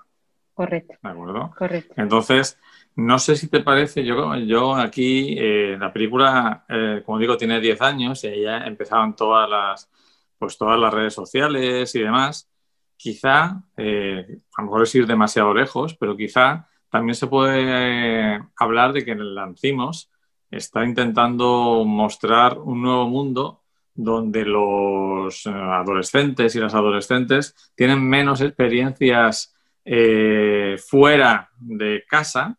[0.58, 0.94] Correcto.
[1.00, 1.54] ¿De acuerdo?
[1.56, 1.94] Correcto.
[1.96, 2.58] Entonces,
[2.96, 7.60] no sé si te parece, yo, yo aquí, eh, la película, eh, como digo, tiene
[7.60, 9.88] 10 años y ya empezaban todas las,
[10.36, 12.50] pues todas las redes sociales y demás.
[12.96, 18.92] Quizá, eh, a lo mejor es ir demasiado lejos, pero quizá también se puede hablar
[18.92, 20.10] de que el Lancimos
[20.50, 23.62] está intentando mostrar un nuevo mundo
[23.94, 29.54] donde los adolescentes y las adolescentes tienen menos experiencias
[30.78, 32.58] fuera de casa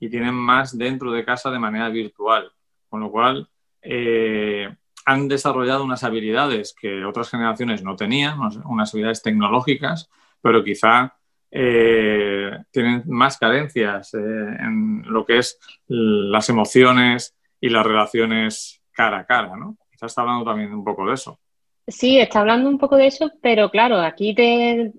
[0.00, 2.52] y tienen más dentro de casa de manera virtual,
[2.88, 3.48] con lo cual
[3.82, 4.68] eh,
[5.04, 10.10] han desarrollado unas habilidades que otras generaciones no tenían, unas habilidades tecnológicas,
[10.40, 11.16] pero quizá
[11.50, 19.20] eh, tienen más carencias eh, en lo que es las emociones y las relaciones cara
[19.20, 19.78] a cara, ¿no?
[19.90, 21.40] Quizás está hablando también un poco de eso.
[21.88, 24.92] Sí, está hablando un poco de eso, pero claro, aquí te,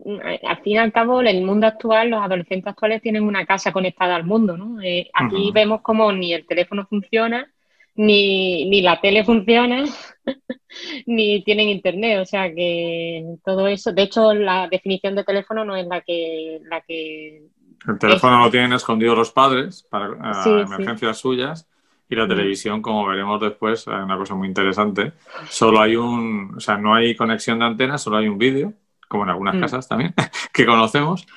[0.43, 3.71] al fin y al cabo, en el mundo actual, los adolescentes actuales tienen una casa
[3.71, 4.81] conectada al mundo, ¿no?
[4.81, 7.47] Eh, aquí vemos como ni el teléfono funciona,
[7.93, 9.85] ni, ni la tele funciona,
[11.05, 15.75] ni tienen internet, o sea que todo eso, de hecho, la definición de teléfono no
[15.75, 16.59] es la que...
[16.69, 17.43] La que
[17.87, 20.07] el teléfono lo tienen escondido los padres para
[20.45, 21.69] emergencias suyas
[22.09, 22.29] y la mm.
[22.29, 25.13] televisión, como veremos después, es una cosa muy interesante.
[25.47, 28.73] Solo hay un, o sea, no hay conexión de antenas, solo hay un vídeo,
[29.07, 29.59] como en algunas mm.
[29.59, 30.13] casas también,
[30.53, 31.27] que conocemos,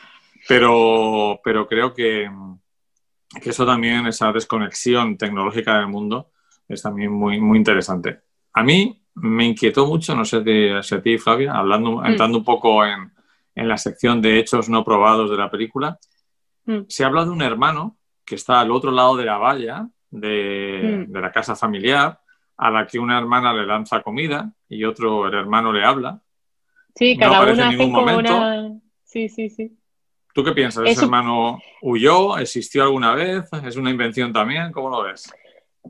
[0.48, 2.30] pero, pero creo que,
[3.42, 6.30] que, eso también, esa desconexión tecnológica del mundo,
[6.66, 8.20] es también muy, muy interesante.
[8.54, 10.42] A mí me inquietó mucho, no sé
[10.82, 12.06] si a ti, Flavia, hablando, mm.
[12.06, 13.12] entrando un poco en,
[13.54, 15.98] en, la sección de hechos no probados de la película,
[16.88, 20.20] se habla de un hermano que está al otro lado de la valla, Mm.
[20.20, 22.20] de, la casa familiar,
[22.56, 26.20] a la que una hermana le lanza comida y otro, el hermano le habla.
[26.94, 28.70] Sí, cada uno hace como una...
[29.04, 29.76] Sí, sí, sí.
[30.34, 30.84] ¿Tú qué piensas?
[30.86, 32.38] ¿Ese hermano huyó?
[32.38, 33.44] ¿Existió alguna vez?
[33.66, 34.72] ¿Es una invención también?
[34.72, 35.30] ¿Cómo lo ves?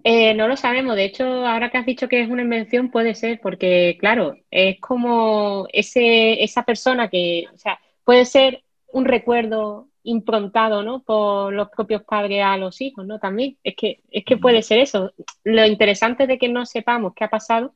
[0.05, 0.97] Eh, no lo sabemos.
[0.97, 4.81] De hecho, ahora que has dicho que es una invención, puede ser, porque, claro, es
[4.81, 11.03] como ese, esa persona que, o sea, puede ser un recuerdo improntado, ¿no?
[11.03, 13.19] Por los propios padres a los hijos, ¿no?
[13.19, 13.57] También.
[13.63, 15.13] Es que, es que puede ser eso.
[15.45, 17.75] Lo interesante de que no sepamos qué ha pasado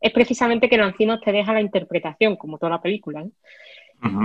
[0.00, 3.24] es precisamente que encima te deja la interpretación, como toda la película.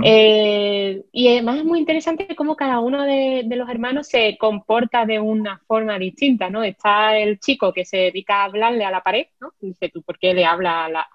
[0.04, 5.18] Eh, y además es muy interesante cómo cada uno de, los hermanos se comporta de
[5.20, 6.62] una forma distinta, ¿no?
[6.62, 9.54] Está el chico que se dedica a hablarle a la pared, ¿no?
[9.58, 11.08] Dice tú, ¿por qué le habla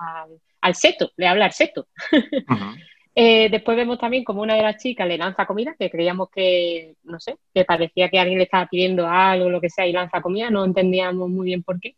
[0.62, 1.12] al, seto?
[1.15, 1.88] Le habla al seto.
[3.17, 6.95] Eh, después vemos también como una de las chicas le lanza comida, que creíamos que,
[7.06, 10.21] no sé, que parecía que alguien le estaba pidiendo algo, lo que sea, y lanza
[10.21, 11.95] comida, no entendíamos muy bien por qué.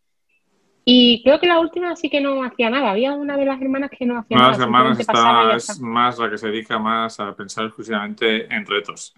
[0.85, 2.91] Y creo que la última sí que no hacía nada.
[2.91, 4.49] Había una de las hermanas que no hacía nada.
[4.49, 8.65] Una de las hermanas es más la que se dedica más a pensar exclusivamente en
[8.65, 9.13] retos.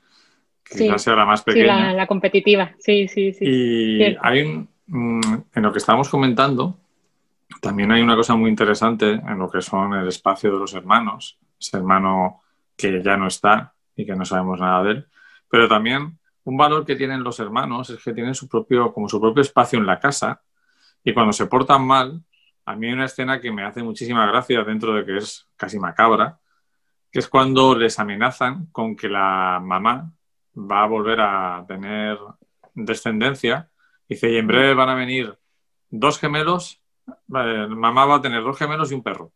[0.68, 1.92] Quizás sea la más pequeña.
[1.92, 2.72] Sí, la, competitiva.
[2.80, 3.46] Sí, sí, sí.
[3.46, 5.22] Y hay un, mm,
[5.54, 6.78] en lo que estábamos comentando,
[7.62, 11.38] también hay una cosa muy interesante en lo que son el espacio de los hermanos.
[11.60, 12.42] Ese hermano
[12.76, 15.08] que ya no está y que no sabemos nada de él.
[15.50, 19.20] Pero también un valor que tienen los hermanos es que tienen su propio, como su
[19.20, 20.42] propio espacio en la casa
[21.04, 22.24] y cuando se portan mal,
[22.66, 25.80] a mí hay una escena que me hace muchísima gracia dentro de que es casi
[25.80, 26.40] macabra,
[27.12, 30.12] que es cuando les amenazan con que la mamá
[30.56, 32.18] va a volver a tener
[32.74, 33.70] descendencia.
[34.08, 35.38] Dice, y en breve van a venir
[35.90, 36.82] dos gemelos,
[37.28, 39.32] mamá va a tener dos gemelos y un perro.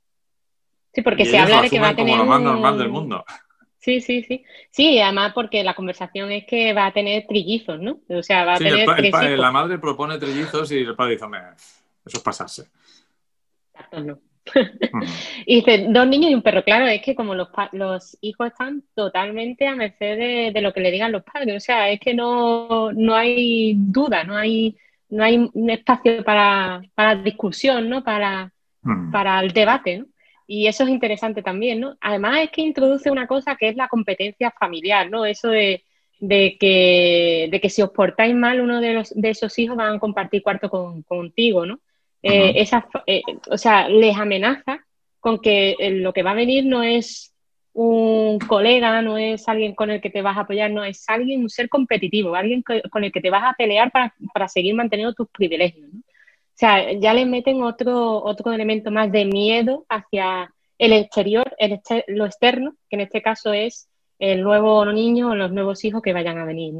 [0.93, 3.25] Sí, porque se habla de que va a tener como lo más normal del mundo.
[3.79, 4.45] Sí, sí, sí.
[4.69, 7.99] Sí, además porque la conversación es que va a tener trillizos, ¿no?
[8.07, 8.87] O sea, va a tener
[9.37, 11.25] La madre propone trillizos y el padre dice,
[12.05, 12.63] eso es pasarse.
[13.73, 14.19] Exacto, no.
[15.45, 16.63] y dice, dos niños y un perro.
[16.63, 20.91] Claro, es que como los, los hijos están totalmente a merced de, lo que le
[20.91, 21.57] digan los padres.
[21.57, 24.77] O sea, es que no, hay duda, no hay,
[25.09, 26.81] no hay un espacio para,
[27.23, 28.03] discusión, ¿no?
[28.03, 28.53] Para,
[29.11, 30.05] para el debate, ¿no?
[30.47, 31.97] Y eso es interesante también, ¿no?
[32.01, 35.25] Además es que introduce una cosa que es la competencia familiar, ¿no?
[35.25, 35.83] Eso de,
[36.19, 39.99] que, de que si os portáis mal, uno de, los, de esos hijos van a
[39.99, 40.69] compartir cuarto
[41.07, 41.79] contigo, ¿no?
[42.21, 42.65] Eh,
[43.07, 44.79] eh, o sea, les amenaza
[45.19, 47.33] con que eh, lo que va a venir no es
[47.73, 51.41] un colega, no es alguien con el que te vas a apoyar, no es alguien,
[51.41, 55.13] un ser competitivo, alguien con el que te vas a pelear para, para seguir manteniendo
[55.13, 55.91] tus privilegios.
[55.91, 56.02] ¿no?
[56.53, 61.81] O sea, ya le meten otro, otro elemento más de miedo hacia el exterior, el
[62.07, 63.89] lo externo, que en este caso es
[64.19, 66.75] el nuevo niño o los nuevos hijos que vayan a venir.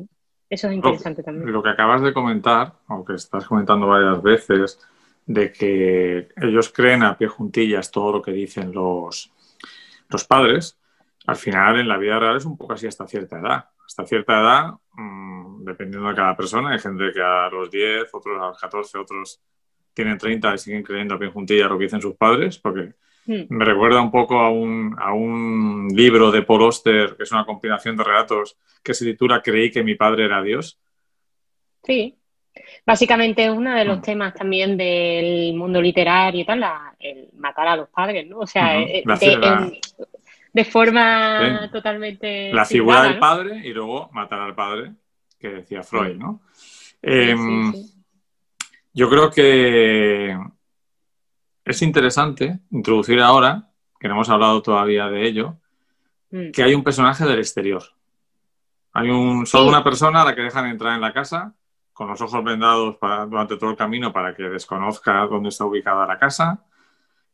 [0.49, 1.51] Eso es interesante también.
[1.51, 4.79] Lo que acabas de comentar, aunque estás comentando varias veces,
[5.25, 9.31] de que ellos creen a pie juntillas todo lo que dicen los,
[10.09, 10.77] los padres,
[11.25, 13.69] al final en la vida real es un poco así hasta cierta edad.
[13.85, 18.41] Hasta cierta edad, mm, dependiendo de cada persona, hay gente que a los 10, otros
[18.41, 19.41] a los 14, otros
[19.93, 22.93] tienen 30 y siguen creyendo a pie juntilla lo que dicen sus padres, porque
[23.25, 23.43] hmm.
[23.49, 27.45] me recuerda un poco a un, a un libro de Paul Oster, que es una
[27.45, 30.79] compilación de relatos que se titula Creí que mi padre era Dios.
[31.83, 32.17] Sí,
[32.85, 34.03] básicamente es uno de los hmm.
[34.03, 36.63] temas también del mundo literario y tal,
[36.99, 38.39] el matar a los padres, ¿no?
[38.39, 39.03] O sea, eh,
[40.53, 42.51] de, forma totalmente...
[42.53, 44.91] La figura del padre y luego matar al padre,
[45.39, 46.41] que decía Freud, ¿no?
[47.01, 47.73] Em,
[48.93, 50.37] yo creo que
[51.65, 55.57] es interesante introducir ahora, que no hemos hablado todavía de ello,
[56.31, 56.51] mm.
[56.51, 57.83] que hay un personaje del exterior.
[58.91, 61.55] Hay un, solo una persona a la que dejan entrar en la casa
[61.91, 62.97] con los ojos vendados
[63.29, 66.63] durante todo el camino para que desconozca dónde está ubicada la casa.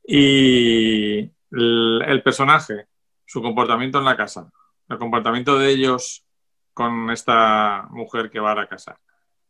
[0.05, 2.87] Y el personaje,
[3.25, 4.51] su comportamiento en la casa,
[4.87, 6.25] el comportamiento de ellos
[6.73, 8.99] con esta mujer que va a la casa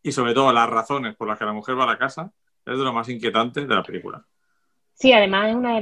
[0.01, 2.31] y sobre todo las razones por las que la mujer va a la casa
[2.65, 4.23] es de lo más inquietante de la película.
[4.93, 5.75] Sí, además es uno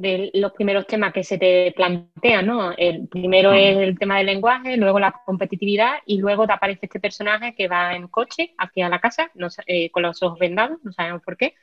[0.00, 2.70] de los, primeros temas que se te plantea, ¿no?
[2.76, 7.00] El primero es el tema del lenguaje, luego la competitividad y luego te aparece este
[7.00, 9.28] personaje que va en coche hacia la casa
[9.66, 11.54] eh, con los ojos vendados, no sabemos por qué.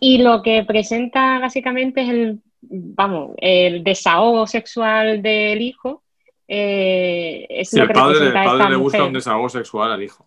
[0.00, 6.04] Y lo que presenta básicamente es el, vamos, el desahogo sexual del hijo.
[6.48, 10.26] Eh, es el padre, el padre le gusta un desahogo sexual al hijo.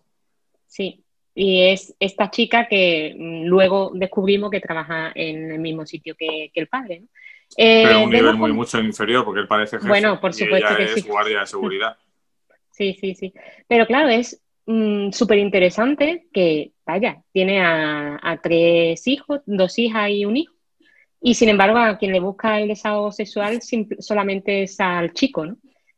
[0.68, 1.02] Sí,
[1.34, 6.50] y es esta chica que mm, luego descubrimos que trabaja en el mismo sitio que,
[6.52, 7.00] el padre.
[7.00, 7.06] ¿no?
[7.56, 10.84] Pero a un nivel muy mucho inferior, porque él parece jefe bueno, por supuesto que
[10.84, 11.96] es guardia de seguridad.
[12.70, 13.34] Sí, sí, sí.
[13.66, 20.24] Pero claro, es mm, súper interesante que, vaya, tiene a, tres hijos, dos hijas y
[20.24, 20.54] un hijo.
[21.20, 23.58] Y sin embargo, a quien le busca el desahogo sexual
[23.98, 25.56] solamente es al chico, ¿no?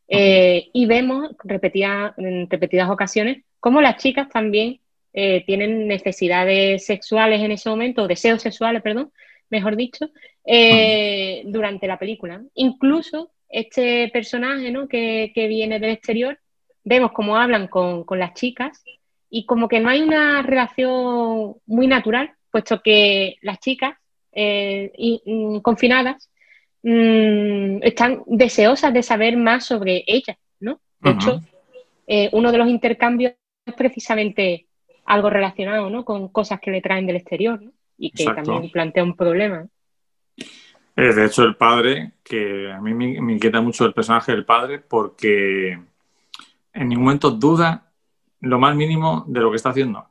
[0.08, 4.80] Eh, y vemos repetida, en repetidas ocasiones cómo las chicas también
[5.12, 9.12] eh, tienen necesidades sexuales en ese momento, o deseos sexuales, perdón,
[9.48, 10.10] mejor dicho,
[10.44, 12.42] eh, durante la película.
[12.54, 14.86] Incluso este personaje ¿no?
[14.86, 16.38] que, viene del exterior,
[16.84, 18.84] vemos cómo hablan con, las chicas
[19.28, 23.96] y como que no hay una relación muy natural, puesto que las chicas
[24.32, 24.92] eh,
[25.26, 26.30] mm, confinadas
[26.84, 30.80] mm, están deseosas de saber más sobre ellas, ¿no?
[31.00, 31.40] De hecho,
[32.32, 33.34] uno de los intercambios
[33.66, 34.66] es precisamente
[35.06, 36.04] algo relacionado ¿no?
[36.04, 37.60] con cosas que le traen del exterior
[37.98, 39.66] y que también plantea un problema.
[40.96, 44.78] Eh, de hecho, el padre, que a mí me, inquieta mucho el personaje del padre
[44.78, 45.72] porque
[46.72, 47.92] en ningún momento duda
[48.40, 50.06] lo más mínimo de lo que está haciendo.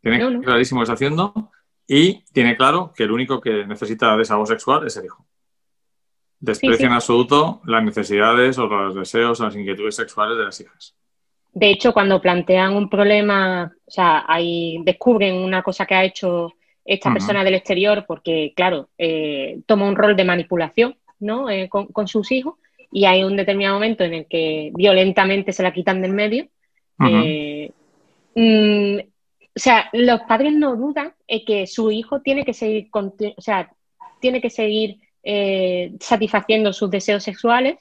[0.00, 1.50] Tiene clarísimo lo que está haciendo
[1.86, 5.26] y tiene claro que el único que necesita desahogo sexual es el hijo.
[6.40, 10.94] Desprecia en absoluto las necesidades o los deseos o las inquietudes sexuales de las hijas.
[11.52, 16.52] De hecho, cuando plantean un problema, o sea, ahí descubren una cosa que ha hecho
[16.84, 21.50] esta persona del exterior, porque, claro, eh, toma un rol de manipulación, ¿no?
[21.50, 22.54] Eh, con, sus hijos,
[22.90, 26.48] y hay un determinado momento en el que violentamente se la quitan del medio.
[27.06, 27.70] Eh,
[28.34, 28.98] mm,
[29.54, 33.70] o sea, los padres no dudan en que su hijo tiene que seguir, o sea,
[34.20, 34.98] tiene que seguir
[36.00, 37.76] satisfaciendo sus deseos sexuales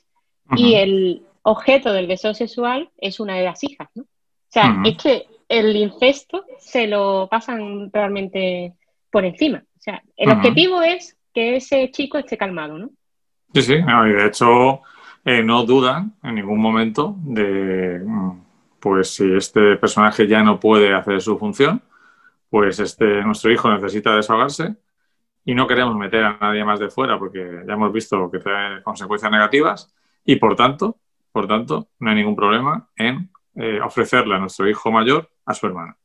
[0.57, 4.03] y el, objeto del deseo sexual es una de las hijas, ¿no?
[4.03, 8.73] O sea, es que el incesto se lo pasan realmente
[9.09, 9.63] por encima.
[9.77, 12.89] O sea, el objetivo es que ese chico esté calmado, ¿no?
[13.53, 14.81] Sí, sí, y de hecho
[15.23, 18.41] eh, no dudan en ningún momento de, mm,
[18.79, 21.81] pues si este personaje ya no puede hacer su función,
[22.49, 24.75] pues este, nuestro hijo necesita desahogarse
[25.45, 28.83] y no queremos meter a nadie más de fuera porque ya hemos visto que trae
[28.83, 29.93] consecuencias negativas
[30.25, 30.97] y por tanto
[31.37, 35.67] por tanto, no hay ningún problema en eh, ofrecerle a nuestro hijo mayor a su
[35.67, 35.95] hermana.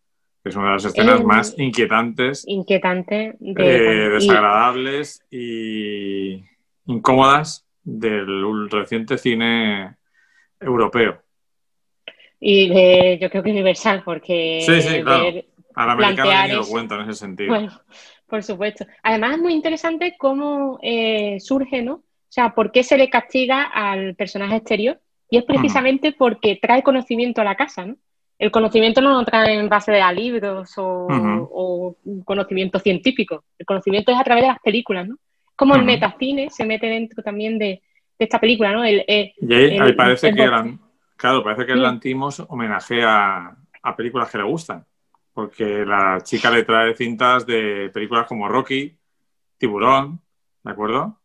[0.45, 6.45] es una de las escenas más inquietantes, inquietante eh, desagradables y...
[6.85, 9.97] incómodas del reciente cine
[10.61, 11.23] europeo.
[12.39, 12.69] Y
[13.19, 14.61] yo creo que universal, porque.
[14.67, 15.25] Sí, sí, claro.
[15.75, 17.49] A la americana ni lo cuento en ese sentido.
[17.55, 17.73] Bueno,
[18.27, 18.85] por supuesto.
[19.03, 21.95] Además, es muy interesante cómo eh, surge, ¿no?
[21.95, 25.01] O sea, ¿por qué se le castiga al personaje exterior?
[25.33, 27.97] Y es precisamente porque trae conocimiento a la casa, ¿no?
[28.39, 33.43] El conocimiento no lo trae en base de libros o, conocimiento científico.
[33.59, 35.17] El conocimiento es a través de las películas, ¿no?
[35.57, 37.81] Como el metacine se mete dentro también de,
[38.19, 38.85] esta película, ¿no?
[38.85, 40.79] El, y ahí, parece que eran,
[41.17, 44.85] claro, parece que el Lantimos homenajea a películas que le gustan.
[45.33, 48.99] Porque la chica le trae cintas de películas como Rocky,
[49.57, 50.21] Tiburón,
[50.63, 51.19] ¿de acuerdo?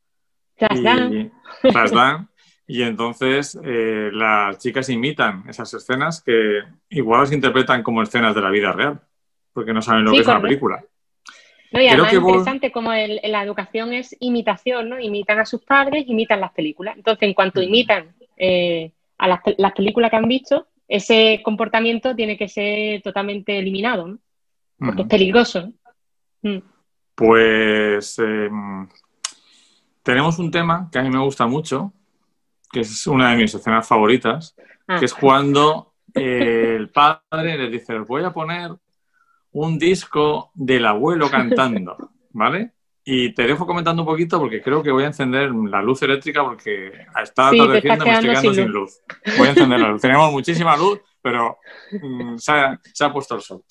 [0.55, 1.31] Flashdance.
[2.67, 8.41] Y entonces eh, las chicas imitan esas escenas que igual las interpretan como escenas de
[8.41, 8.99] la vida real,
[9.53, 10.83] porque no saben lo que es una película.
[11.71, 14.99] No, y además es interesante como la educación es imitación, ¿no?
[14.99, 16.95] Imitan a sus padres, imitan las películas.
[16.97, 19.41] Entonces, en cuanto imitan eh, a las,
[19.73, 24.19] películas que han visto, ese comportamiento tiene que ser totalmente eliminado, ¿no?
[24.77, 25.71] Porque es peligroso.
[26.41, 26.59] Mm.
[27.15, 28.87] Pues em,
[30.03, 31.91] tenemos un tema que a mí me gusta mucho,
[32.71, 34.55] que es una de mis escenas favoritas,
[34.87, 35.17] que es ah.
[35.19, 38.71] cuando eh, el padre le dice, voy a poner
[39.51, 42.73] un disco del abuelo cantando, ¿vale?
[43.09, 46.43] Y te dejo comentando un poquito porque creo que voy a encender la luz eléctrica
[46.43, 46.91] porque
[47.23, 48.99] está atardeciendo y me estoy quedando sin luz.
[49.37, 50.01] Voy a encender la luz.
[50.03, 51.57] Tenemos muchísima luz, pero
[52.01, 53.63] mm, se, ha, puesto el sol.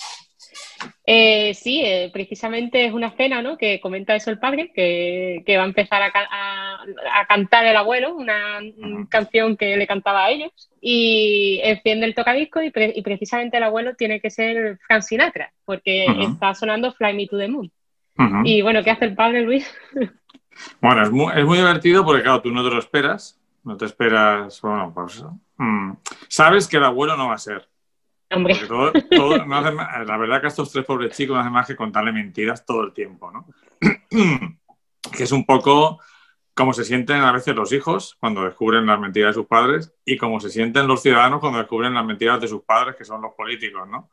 [1.04, 3.56] Eh, sí, eh, precisamente es una escena ¿no?
[3.56, 8.60] que comenta eso el padre, que, va a empezar a, cantar el abuelo, una
[9.08, 13.94] canción que le cantaba a ellos, y enciende el tocadisco y, y, precisamente el abuelo
[13.94, 17.70] tiene que ser Frank Sinatra, porque está sonando Fly Me to the Moon.
[18.44, 19.72] Y bueno, ¿qué hace el padre Luis?
[20.80, 23.84] bueno, es muy, es muy, divertido porque claro, tú no te lo esperas, no te
[23.84, 25.24] esperas, bueno, pues
[25.58, 25.92] mm,
[26.28, 27.68] sabes que el abuelo no va a ser.
[28.30, 32.92] La verdad que estos tres pobres chicos no hacen más que contarle mentiras todo el
[32.92, 33.46] tiempo, ¿no?
[35.16, 36.00] que es un poco
[36.54, 40.16] como se sienten a veces los hijos cuando descubren las mentiras de sus padres y
[40.16, 43.34] como se sienten los ciudadanos cuando descubren las mentiras de sus padres, que son los
[43.34, 44.10] políticos, ¿no?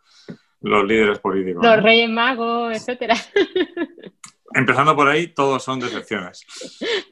[0.60, 1.64] Los líderes políticos.
[1.64, 3.16] Los reyes magos, etcétera.
[4.54, 6.46] Empezando por ahí, todos son decepciones.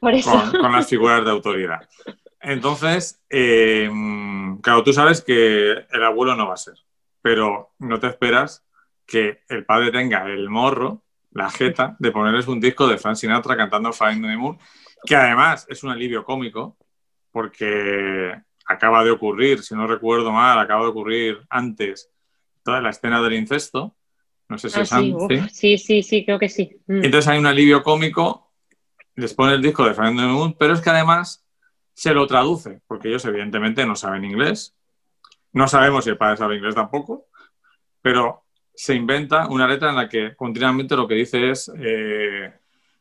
[0.00, 1.88] Con, las figuras de autoridad.
[2.40, 3.90] Entonces, eh,
[4.62, 6.74] claro, tú sabes que el abuelo no va a ser
[7.22, 8.64] pero no te esperas
[9.06, 13.56] que el padre tenga el morro, la jeta, de ponerles un disco de Frank Sinatra
[13.56, 14.58] cantando Flying the Moon,
[15.06, 16.76] que además es un alivio cómico,
[17.30, 18.34] porque
[18.66, 22.10] acaba de ocurrir, si no recuerdo mal, acaba de ocurrir antes
[22.62, 23.94] toda la escena del incesto,
[24.48, 25.78] No sé si Ah, es sí, An- uf, ¿sí?
[25.78, 26.78] sí, sí, creo que sí.
[26.86, 27.04] Mm.
[27.04, 28.52] Entonces hay un alivio cómico,
[29.16, 31.44] les pone el disco de Friend of the Moon, pero es que además
[31.94, 34.76] se lo traduce, porque ellos evidentemente no saben inglés.
[35.52, 37.26] No sabemos si el padre sabe inglés tampoco,
[38.00, 38.44] pero
[38.74, 42.52] se inventa una letra en la que continuamente lo que dice es eh,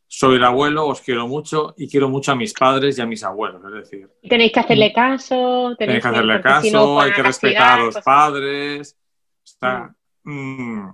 [0.05, 3.23] soy el abuelo, os quiero mucho y quiero mucho a mis padres y a mis
[3.23, 3.63] abuelos.
[3.63, 7.79] Es decir, Tenéis que hacerle caso, tenéis que hacerle si no caso, hay que respetar
[7.79, 8.97] a los cosas- padres.
[9.45, 10.89] Está, mm,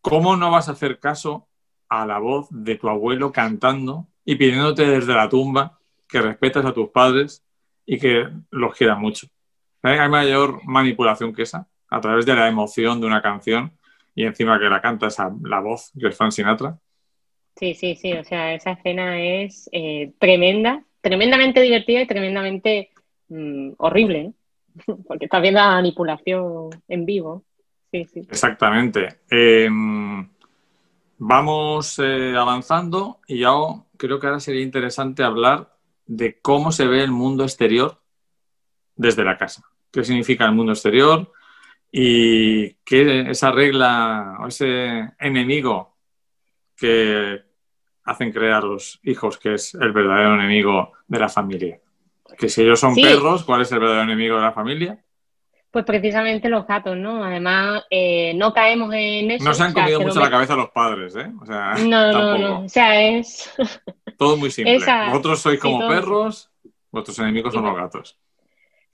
[0.00, 1.48] ¿Cómo no vas a hacer caso
[1.88, 5.78] a la voz de tu abuelo cantando y pidiéndote desde la tumba
[6.08, 7.44] que respetas a tus padres
[7.86, 9.26] y que los quieras mucho?
[9.84, 10.00] ¿Eh?
[10.00, 13.72] Hay mayor manipulación que esa, a través de la emoción de una canción
[14.14, 16.78] y encima que la canta esa, la voz que es Frank Sinatra.
[17.56, 22.90] Sí, sí, sí, o sea, esa escena es eh, tremenda, tremendamente divertida y tremendamente
[23.28, 24.34] mm, horrible, ¿no?
[25.06, 27.44] Porque estás viendo la manipulación en vivo.
[27.92, 28.20] Sí, sí.
[28.20, 29.20] Exactamente.
[29.30, 29.68] Eh,
[31.18, 33.50] vamos eh, avanzando y ya
[33.96, 35.76] creo que ahora sería interesante hablar
[36.06, 38.00] de cómo se ve el mundo exterior
[38.96, 39.62] desde la casa.
[39.94, 41.30] ¿Qué significa el mundo exterior?
[41.92, 45.96] Y qué esa regla o ese enemigo
[46.76, 47.40] que
[48.04, 51.78] hacen crear los hijos, que es el verdadero enemigo de la familia.
[52.36, 53.02] Que si ellos son Sí.
[53.02, 54.98] perros, ¿cuál es el verdadero enemigo de la familia?
[55.70, 57.22] Pues precisamente los gatos, ¿no?
[57.24, 59.44] Además, eh, no caemos en eso.
[59.44, 61.32] No se han o sea, comido mucho la cabeza los padres, ¿eh?
[61.40, 62.60] O sea, No, no, no.
[62.64, 63.52] O sea, es.
[64.18, 64.74] Todo muy simple.
[64.76, 65.88] Esa- Vosotros sois sí, como todo.
[65.90, 66.50] perros,
[66.90, 68.18] vuestros enemigos son los gatos.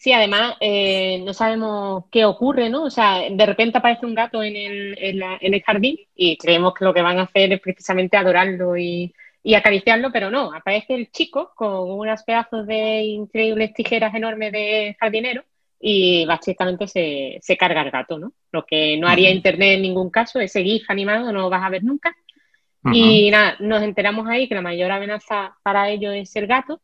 [0.01, 2.85] Sí, además, eh, no sabemos qué ocurre, ¿no?
[2.85, 6.39] O sea, de repente aparece un gato en el, en la- en el jardín y
[6.39, 10.55] creemos que lo que van a hacer es precisamente adorarlo y, y acariciarlo, pero no,
[10.55, 15.45] aparece el chico con unas pedazos de increíbles tijeras enormes de jardinero
[15.79, 18.33] y básicamente se, se carga el gato, ¿no?
[18.53, 21.69] Lo que no haría internet en ningún caso, ese GIF animado no lo vas a
[21.71, 22.17] ver nunca.
[22.91, 26.81] Y nada, nos enteramos ahí que la mayor amenaza para ellos es el gato.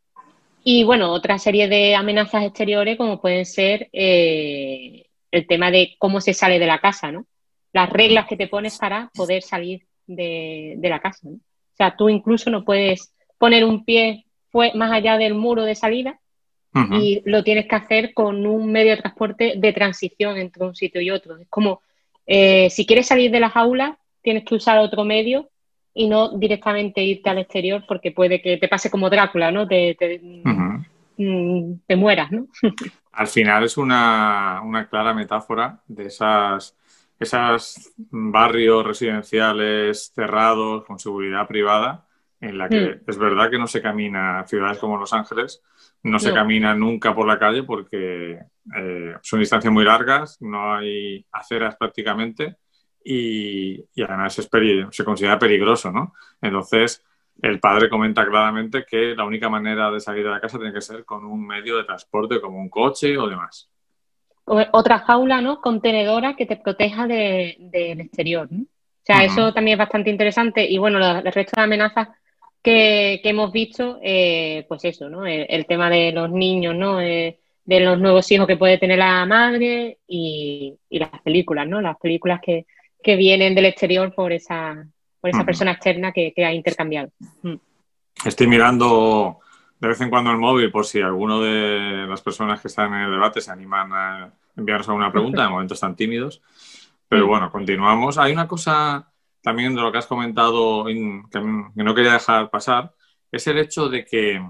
[0.69, 6.21] Y bueno, otra serie de amenazas exteriores como pueden ser eh, el tema de cómo
[6.21, 7.25] se sale de la casa, ¿no?
[7.73, 11.37] Las reglas que te pones para poder salir de, de la casa, ¿no?
[11.37, 14.27] O sea, tú incluso no puedes poner un pie
[14.75, 16.19] más allá del muro de salida
[17.01, 21.01] y lo tienes que hacer con un medio de transporte de transición entre un sitio
[21.01, 21.37] y otro.
[21.37, 21.81] Es como,
[22.27, 25.49] eh, si quieres salir de la jaula, tienes que usar otro medio
[25.99, 29.67] y no directamente irte al exterior porque puede que te pase como Drácula, ¿no?
[29.67, 30.21] Te, te,
[31.17, 32.47] mm, te mueras, ¿no?
[33.13, 36.77] Al final es una, una clara metáfora de esas,
[37.19, 42.07] esas barrios residenciales cerrados con seguridad privada
[42.43, 43.01] en la que Mm.
[43.07, 45.63] es verdad que no se camina a ciudades como Los Ángeles,
[46.03, 48.39] no se camina nunca por la calle porque
[48.77, 52.57] eh, son distancias muy largas, no hay aceras prácticamente
[53.09, 54.49] y, y además es
[54.91, 56.13] se considera peligroso, ¿no?
[56.43, 57.05] Entonces,
[57.41, 60.81] el padre comenta claramente que la única manera de salir de la casa tiene que
[60.81, 63.69] ser con un medio de transporte como un coche o demás.
[64.73, 65.61] Otra jaula, ¿no?
[65.61, 68.63] Contenedora que te proteja de- del exterior, ¿no?
[68.63, 70.65] O sea, eso también es bastante interesante.
[70.69, 72.09] Y bueno, lo- el resto de amenazas
[72.63, 75.25] que, que hemos visto, eh, pues eso, ¿no?
[75.27, 77.01] El, el tema de los niños, ¿no?
[77.01, 81.81] Eh, de los nuevos hijos que puede tener la madre y, y las películas, ¿no?
[81.81, 82.67] Las películas que,
[83.03, 84.87] que vienen del exterior por esa,
[85.21, 87.11] por esa persona externa que, que ha intercambiado.
[88.25, 89.41] Estoy mirando
[89.79, 93.01] de vez en cuando el móvil por si alguno de las personas que están en
[93.03, 95.43] el debate se animan a enviarnos alguna pregunta.
[95.43, 96.43] De momento están tímidos.
[97.09, 97.29] Pero Mm.
[97.29, 98.19] bueno, continuamos.
[98.19, 102.93] Hay una cosa también de lo que has comentado que, que no quería dejar pasar,
[103.31, 104.43] es el hecho de que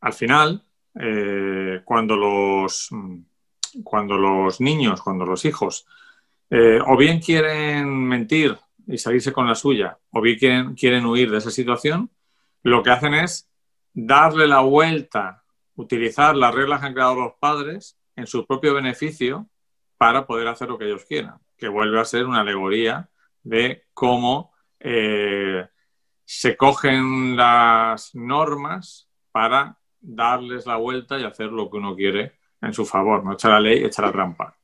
[0.00, 0.64] al final,
[0.98, 2.88] eh, cuando, los,
[3.84, 5.86] cuando los niños, cuando los hijos,
[6.50, 11.30] eh, o bien quieren mentir y salirse con la suya, o bien quieren, quieren huir
[11.30, 12.10] de esa situación,
[12.62, 13.50] lo que hacen es
[13.92, 15.44] darle la vuelta,
[15.74, 19.48] utilizar las reglas que han creado los padres en su propio beneficio
[19.96, 23.10] para poder hacer lo que ellos quieran, que vuelve a ser una alegoría
[23.42, 25.66] de cómo eh,
[26.24, 32.72] se cogen las normas para darles la vuelta y hacer lo que uno quiere en
[32.72, 34.57] su favor, no echar la ley, echar la trampa.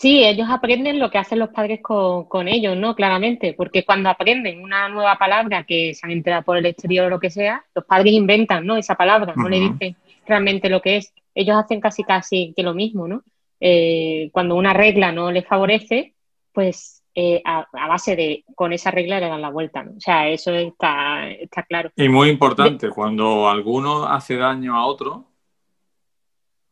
[0.00, 2.94] Sí, ellos aprenden lo que hacen los padres con, con ellos, ¿no?
[2.94, 7.10] Claramente, porque cuando aprenden una nueva palabra que se han enterado por el exterior o
[7.10, 8.78] lo que sea, los padres inventan, ¿no?
[8.78, 9.96] Esa palabra, no le dicen
[10.26, 11.12] realmente lo que es.
[11.34, 13.24] Ellos hacen casi casi que lo mismo, ¿no?
[13.60, 16.14] Eh, cuando una regla no les favorece,
[16.54, 19.98] pues eh, a, a base de con esa regla le dan la vuelta, ¿no?
[19.98, 21.90] O sea, eso está, está claro.
[21.94, 25.26] Y muy importante, cuando alguno hace daño a otro,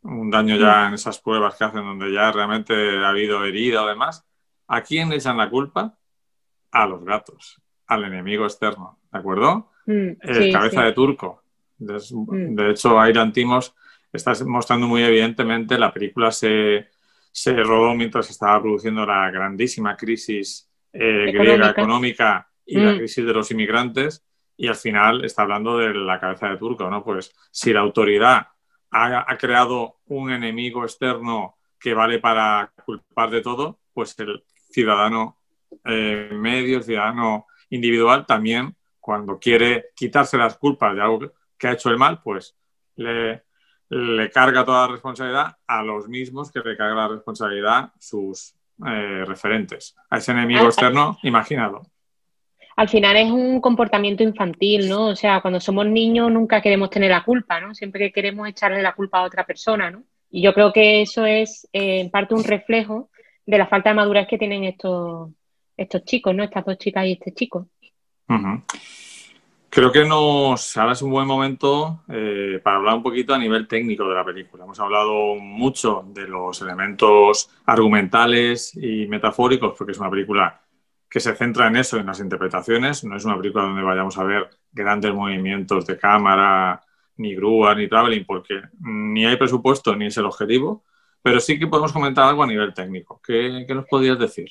[0.03, 2.75] un daño ya en esas pruebas que hacen donde ya realmente
[3.05, 4.27] ha habido herida o demás,
[4.67, 5.99] ¿a quién le echan la culpa?
[6.71, 9.71] a los gatos, al enemigo externo, ¿de acuerdo?
[9.87, 11.43] Mm, el cabeza de turco.
[11.79, 12.55] De, mm.
[12.55, 13.75] de hecho, Airan Timos
[14.13, 16.89] está mostrando muy evidentemente, la película se,
[17.31, 22.99] se rodó mientras estaba produciendo la grandísima crisis eh, griega económica y la mm.
[22.99, 24.25] crisis de los inmigrantes
[24.57, 27.05] y al final está hablando de la cabeza de turco, ¿no?
[27.05, 28.49] Pues si la autoridad
[28.91, 35.39] ha, creado un enemigo externo que vale para culpar de todo, pues el ciudadano
[35.85, 41.73] eh, medio, el ciudadano individual también, cuando quiere quitarse las culpas de algo que ha
[41.73, 42.57] hecho el mal, pues
[42.97, 43.45] le,
[43.91, 48.55] le carga toda la responsabilidad a los mismos que le carga la responsabilidad sus
[48.87, 51.83] eh, referentes, a ese enemigo externo imaginado.
[52.79, 55.07] Al final es un comportamiento infantil, ¿no?
[55.07, 57.75] O sea, cuando somos niños nunca queremos tener la culpa, ¿no?
[57.75, 60.05] Siempre queremos echarle la culpa a otra persona, ¿no?
[60.31, 63.11] Y yo creo que eso es eh, en parte un reflejo
[63.45, 65.29] de la falta de madurez que tienen estos,
[65.77, 66.45] estos chicos, ¿no?
[66.45, 67.67] Estas dos chicas y este chico.
[69.71, 73.67] Creo que nos ahora es un buen momento eh, para hablar un poquito a nivel
[73.67, 74.63] técnico de la película.
[74.63, 80.63] Hemos hablado mucho de los elementos argumentales y metafóricos, porque es una película
[81.09, 83.05] que se centra en eso, en las interpretaciones.
[83.05, 86.83] No es una película donde vayamos a ver grandes movimientos de cámara,
[87.17, 90.85] ni grúa, ni traveling, porque ni hay presupuesto ni es el objetivo.
[91.23, 93.21] Pero sí que podemos comentar algo a nivel técnico.
[93.25, 94.51] ¿Qué, nos podrías decir?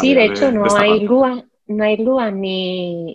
[0.00, 3.14] sí, de hecho, no hay grúa no hay grúas ni,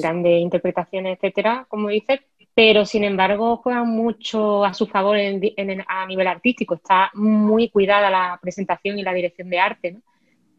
[0.00, 2.20] grandes interpretaciones, etcétera, como dices,
[2.54, 6.74] pero sin embargo juegan mucho a su favor a nivel artístico.
[6.74, 9.96] Está muy cuidada la presentación y la dirección de arte,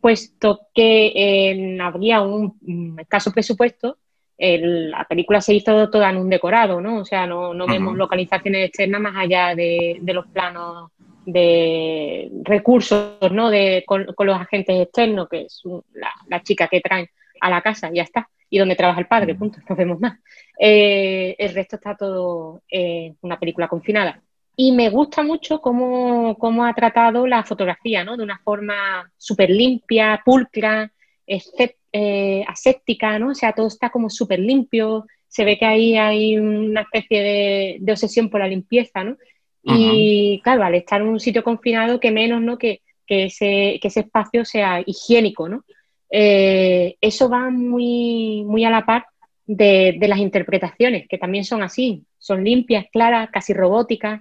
[0.02, 3.97] puesto que habría un escaso presupuesto.
[4.38, 7.00] la película se hizo toda en un decorado, ¿no?
[7.00, 10.91] O sea, no, vemos localizaciones externas más allá de, los planos
[11.26, 13.50] de recursos, ¿no?
[13.50, 15.62] De, con, los agentes externos, que es
[15.93, 17.08] la, la, chica que traen
[17.41, 18.30] a la casa, ya está.
[18.50, 20.20] Y donde trabaja el padre, punto, no vemos más.
[20.58, 24.22] Eh, el resto está todo en una película confinada.
[24.62, 28.18] Y me gusta mucho cómo, cómo ha tratado la fotografía, ¿no?
[28.18, 30.91] De una forma súper limpia, pulcra,
[31.26, 33.30] eh, aséptica, ¿no?
[33.30, 37.89] O sea, todo está como súper limpio, se ve que ahí hay una especie de,
[37.89, 39.16] obsesión por la limpieza, ¿no?
[39.64, 42.57] Y claro, al estar en un sitio confinado, que menos, ¿no?
[42.57, 45.64] Que, que, ese, que ese espacio sea higiénico, ¿no?
[46.12, 49.05] Eh, eso va muy, muy a la par
[49.45, 54.20] de, las interpretaciones, que también son así, son limpias, claras, casi robóticas,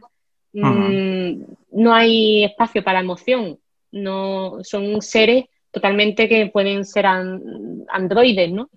[0.62, 3.58] mm, no hay espacio para emoción,
[3.92, 8.70] no, son seres totalmente que pueden ser androides, ¿no?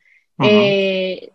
[0.43, 1.29] Eh,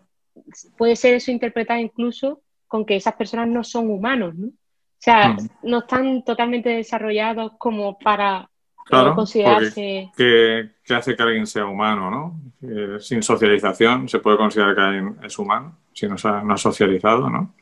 [0.76, 4.48] puede ser eso interpretado incluso con que esas personas no son humanos, ¿no?
[4.48, 8.48] O sea, no están totalmente desarrollados como para
[8.86, 12.40] Claro, ¿qué, hace que alguien sea humano, no?
[12.62, 17.28] Eh, sin socialización se puede considerar que alguien es humano, si no, no ha socializado,
[17.28, 17.52] ¿no?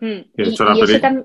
[0.00, 1.24] Mm, y hecho, la película...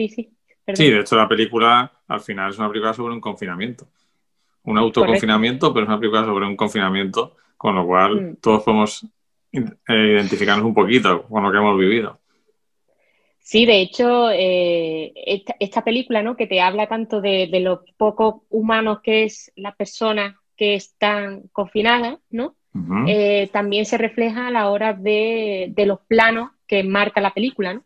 [0.00, 0.30] Sí, sí.
[0.72, 3.88] Sí, de hecho la película al final es una película sobre un confinamiento.
[4.62, 8.36] Un autoconfinamiento, pero es una película sobre un confinamiento, con lo cual mm.
[8.36, 9.04] todos podemos
[9.52, 12.18] eh, identificarnos un poquito con lo que hemos vivido.
[13.40, 15.12] Sí, de hecho, eh,
[15.58, 16.36] esta, película, ¿no?
[16.36, 22.18] Que te habla tanto de, lo poco humanos que es la persona que están confinadas,
[22.30, 22.54] ¿no?
[23.08, 27.82] Eh, también se refleja a la hora de, los planos que marca la película, ¿no?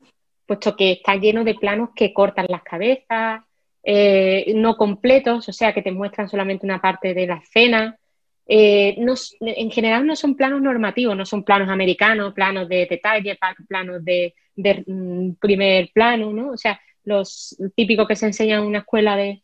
[0.47, 3.43] Puesto que está lleno de planos que cortan las cabezas,
[3.83, 7.99] eh, no completos, o sea, que te muestran solamente una parte de la escena.
[8.47, 13.39] en general no son planos normativos, no son planos americanos, planos de detalle,
[13.69, 16.51] planos de, de mm, primer plano, ¿no?
[16.51, 19.41] O sea, los típicos que se enseñan en una escuela de,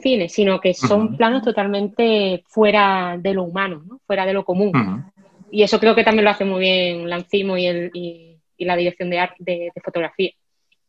[0.00, 4.00] cine, sino que son planos totalmente fuera de lo humano, ¿no?
[4.06, 4.72] fuera de lo común.
[5.50, 8.31] Y eso creo que también lo hace muy bien Lancimo y, el, y,
[8.64, 10.30] la dirección de, arte, de, fotografía.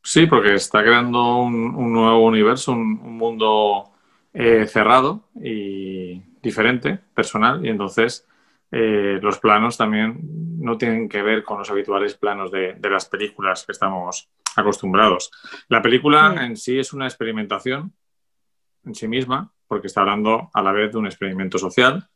[0.02, 3.92] Sí, porque está creando un, nuevo universo, un, mundo
[4.34, 8.28] eh, cerrado y diferente, personal, y entonces
[8.76, 10.20] eh, los planos también
[10.60, 15.30] no tienen que ver con los habituales planos de, las películas que estamos acostumbrados.
[15.68, 17.94] La película en sí es una experimentación
[18.84, 22.08] en sí misma, porque está hablando a la vez de un experimento social.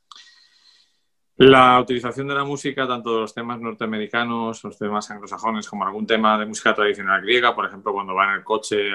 [1.37, 6.07] La utilización de la música, tanto de los temas norteamericanos, los temas anglosajones, como algún
[6.07, 8.89] tema de música tradicional griega, por ejemplo, cuando va en el coche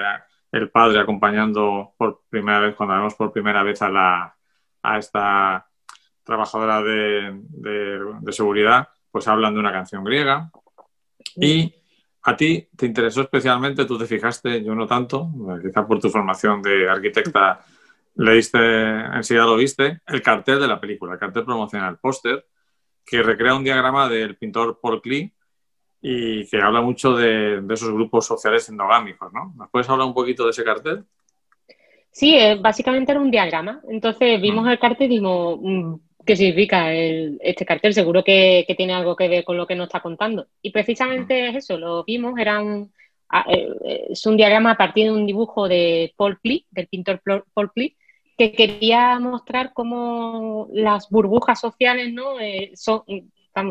[0.51, 4.35] el padre acompañando por primera vez, cuando vemos por primera vez a, la,
[4.81, 5.67] a esta
[6.23, 7.39] trabajadora de,
[8.31, 10.51] seguridad, pues hablan de una canción griega.
[11.37, 11.73] Y
[12.23, 15.29] a ti te interesó especialmente, tú te fijaste, yo no tanto,
[15.61, 17.63] quizá por tu formación de arquitecta
[18.15, 22.45] leíste, enseguida lo viste, el cartel de la película, el cartel promocional, póster,
[23.05, 25.33] que recrea un diagrama del pintor Paul Klee
[26.01, 29.53] y que habla mucho de, esos grupos sociales endogámicos, ¿no?
[29.55, 31.05] ¿Nos puedes hablar un poquito de ese cartel?
[32.11, 33.81] Sí, eh, básicamente era un diagrama.
[33.89, 34.69] Entonces vimos mm.
[34.69, 35.93] el cartel y dijimos, mm,
[36.25, 37.93] ¿qué significa este cartel?
[37.93, 40.47] Seguro que, tiene algo que ver con lo que nos está contando.
[40.61, 42.91] Y precisamente es eso, lo vimos, era un,
[43.47, 47.21] eh, es un diagrama a partir de un dibujo de Paul Klee, del pintor
[47.53, 47.95] Paul Klee,
[48.37, 52.39] que quería mostrar cómo las burbujas sociales ¿no?
[52.39, 53.03] Eh, son,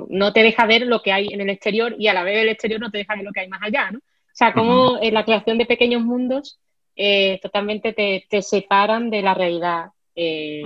[0.09, 2.49] no te deja ver lo que hay en el exterior y a la vez el
[2.49, 3.91] exterior no te deja ver lo que hay más allá.
[3.91, 3.99] ¿no?
[3.99, 6.61] O sea, cómo en la creación de pequeños mundos
[6.95, 10.63] eh, totalmente te, separan de la realidad, eh,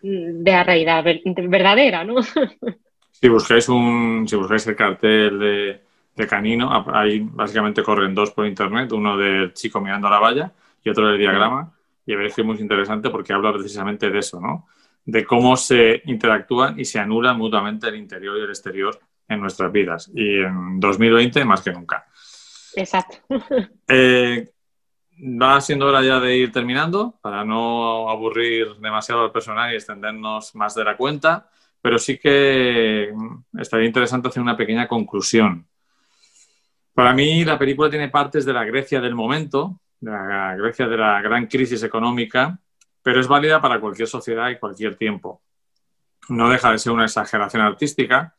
[0.00, 1.04] de la realidad
[1.48, 2.04] verdadera.
[2.04, 2.16] ¿no?
[3.10, 5.80] si, buscáis un, si buscáis el cartel de,
[6.16, 10.52] de Canino, ahí básicamente corren dos por internet, uno del chico mirando a la valla
[10.82, 11.75] y otro del diagrama
[12.06, 14.68] y veréis que es muy interesante porque habla precisamente de eso, ¿no?
[15.04, 18.98] De cómo se interactúan y se anulan mutuamente el interior y el exterior
[19.28, 20.10] en nuestras vidas.
[20.14, 22.06] Y en 2020 más que nunca.
[22.74, 23.18] Exacto.
[23.88, 24.50] Eh,
[25.18, 30.54] va siendo hora ya de ir terminando para no aburrir demasiado al personal y extendernos
[30.56, 31.48] más de la cuenta,
[31.80, 33.12] pero sí que
[33.58, 35.66] estaría interesante hacer una pequeña conclusión.
[36.92, 41.20] Para mí la película tiene partes de la Grecia del momento, la Grecia de la
[41.20, 42.58] gran crisis económica,
[43.02, 45.42] pero es válida para cualquier sociedad y cualquier tiempo.
[46.28, 48.34] No deja de ser una exageración artística,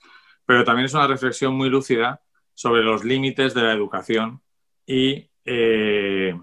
[0.46, 2.22] pero también es una reflexión muy lúcida
[2.54, 4.42] sobre los límites de la educación
[4.86, 6.38] y eh,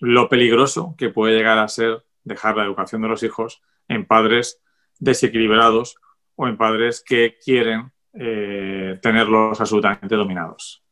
[0.00, 4.62] lo peligroso que puede llegar a ser dejar la educación de los hijos en padres
[4.98, 5.96] desequilibrados
[6.34, 10.85] o en padres que quieren eh, tenerlos absolutamente dominados.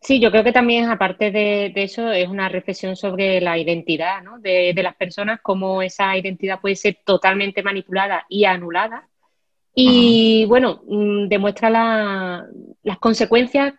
[0.00, 4.38] Sí, yo creo que también, aparte de, eso, es una reflexión sobre la identidad ¿no?
[4.38, 9.08] de, las personas, cómo esa identidad puede ser totalmente manipulada y anulada.
[9.74, 13.74] Y bueno, mm, demuestra las consecuencias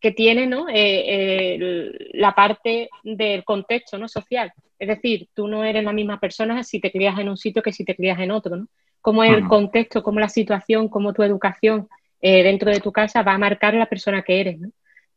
[0.00, 0.66] que tiene ¿no?
[0.68, 4.08] Eh, la parte del contexto ¿no?
[4.08, 4.52] social.
[4.78, 7.72] Es decir, tú no eres la misma persona si te crías en un sitio que
[7.72, 8.56] si te crías en otro.
[8.56, 8.66] ¿no?
[9.00, 11.88] Cómo el contexto, cómo la situación, cómo tu educación
[12.20, 14.60] eh, dentro de tu casa va a marcar la persona que eres.
[14.60, 14.70] ¿no?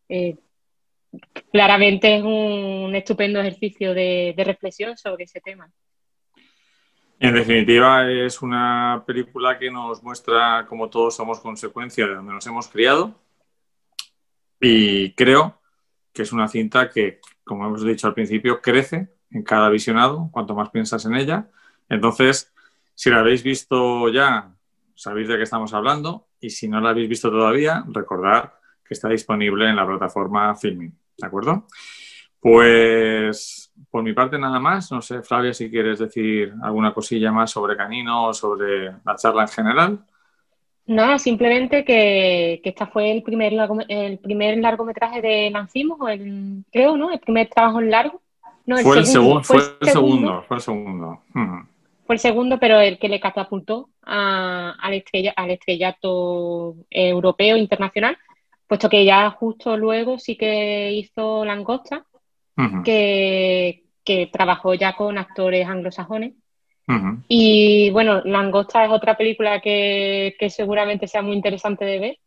[0.09, 0.37] Eh,
[1.51, 5.69] claramente es un estupendo ejercicio de, reflexión sobre ese tema.
[7.19, 12.45] En definitiva, es una película que nos muestra cómo todos somos consecuencia de donde nos
[12.45, 13.15] hemos criado.
[14.59, 15.61] Y creo
[16.11, 20.55] que es una cinta que, como hemos dicho al principio, crece en cada visionado, cuanto
[20.55, 21.49] más piensas en ella.
[21.89, 22.53] Entonces,
[22.93, 24.53] si la habéis visto ya,
[24.93, 26.27] sabéis de qué estamos hablando.
[26.39, 28.53] Y si no la habéis visto todavía, recordad
[28.87, 30.93] que está disponible en la plataforma Filming.
[31.17, 31.65] ¿De acuerdo?
[32.39, 34.91] Pues por mi parte nada más.
[34.91, 39.43] No sé, Flavia, si quieres decir alguna cosilla más sobre Canino o sobre la charla
[39.43, 40.05] en general.
[40.87, 43.53] No, simplemente que, que esta fue el primer,
[43.87, 47.11] el primer largometraje de Mancimos, el, creo, ¿no?
[47.11, 48.21] El primer trabajo en largo.
[48.67, 51.21] No, el fue, el segundo, fue, el segundo, fue el segundo.
[52.05, 58.17] Fue el segundo, pero el que le catapultó al, estrella, al estrellato europeo internacional
[58.67, 62.05] puesto que ya justo luego sí que hizo Langosta,
[62.83, 63.81] que,
[64.31, 66.33] trabajó ya con actores anglosajones.
[67.27, 72.17] Y bueno, Langosta es otra película que, seguramente sea muy interesante de ver.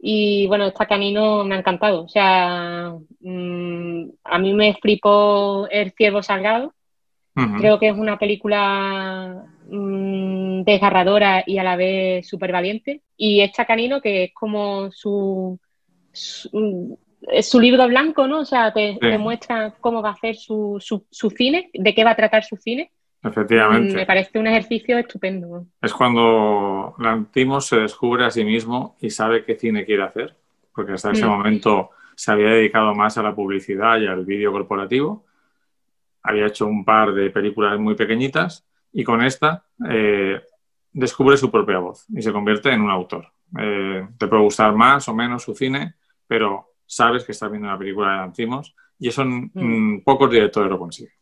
[0.00, 2.04] Y bueno, esta Canino me ha encantado.
[2.04, 6.72] O sea, mm, a mí me flipó El Ciervo Salgado.
[7.58, 13.02] Creo que es una película mm, desgarradora y a la vez súper valiente.
[13.16, 15.58] Y esta Canino, que es como su,
[16.12, 18.40] es su libro blanco, ¿no?
[18.40, 22.16] O sea, te, muestra cómo va a hacer su, su, cine, de qué va a
[22.16, 22.90] tratar su cine.
[23.22, 23.94] Efectivamente.
[23.94, 25.66] Me parece un ejercicio estupendo.
[25.82, 30.36] Es cuando Lantimos se descubre a sí mismo y sabe qué cine quiere hacer,
[30.74, 31.28] porque hasta ese mm.
[31.28, 35.24] momento se había dedicado más a la publicidad y al vídeo corporativo.
[36.22, 40.40] Había hecho un par de películas muy pequeñitas y con esta eh,
[40.92, 43.28] descubre su propia voz y se convierte en un autor.
[43.58, 45.94] Eh, te puede gustar más o menos su cine,
[46.28, 50.02] pero sabes que estás viendo una película de Lancimos y eso mm.
[50.04, 51.12] Pocos directores lo consiguen.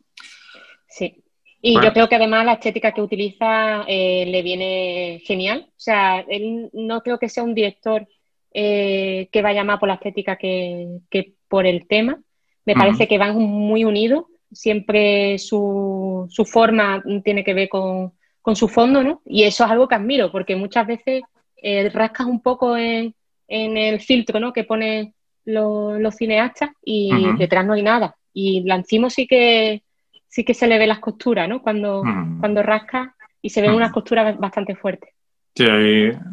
[0.89, 1.23] Sí.
[1.61, 5.67] Y yo creo que además la estética que utiliza eh, le viene genial.
[5.69, 8.07] O sea, él no creo que sea un director
[8.53, 11.01] eh, que vaya más por la estética que,
[11.49, 12.21] por el tema.
[12.65, 14.25] Me parece que van muy unidos.
[14.53, 19.23] Siempre su, forma tiene que ver con, con, su fondo, ¿no?
[19.25, 21.23] Y eso es algo que admiro, porque muchas veces
[21.57, 23.15] eh, rascas un poco en,
[23.49, 24.53] el filtro ¿no?
[24.53, 28.17] que ponen los, cineastas y detrás no hay nada.
[28.33, 29.83] Y Lancimo sí que
[30.29, 31.63] sí que se le ve las costuras, ¿no?
[31.63, 32.03] Cuando,
[32.41, 35.11] cuando rasca y se ven unas costuras bastante fuertes.
[35.55, 35.65] Sí,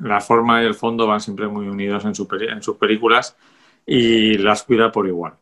[0.01, 2.13] la forma y el fondo van siempre muy unidos en,
[2.49, 3.37] en sus películas
[3.85, 5.35] y las cuida por igual.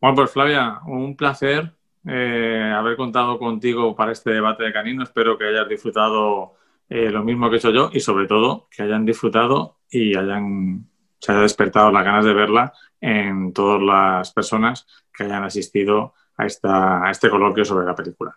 [0.00, 1.72] Bueno, pues Flavia, un placer
[2.06, 5.02] eh, haber contado contigo para este debate de canino.
[5.02, 6.54] Espero que hayas disfrutado
[6.88, 10.90] eh, lo mismo que he hecho yo y sobre todo que hayan disfrutado y hayan,
[11.22, 16.46] se haya despertado las ganas de verla en todas las personas que hayan asistido a,
[16.46, 18.36] esta, a este coloquio sobre la película.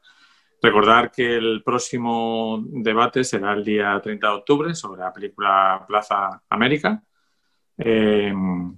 [0.62, 6.44] Recordar que el próximo debate será el día 30 de octubre sobre la película Plaza
[6.48, 7.02] América,
[7.76, 8.32] eh,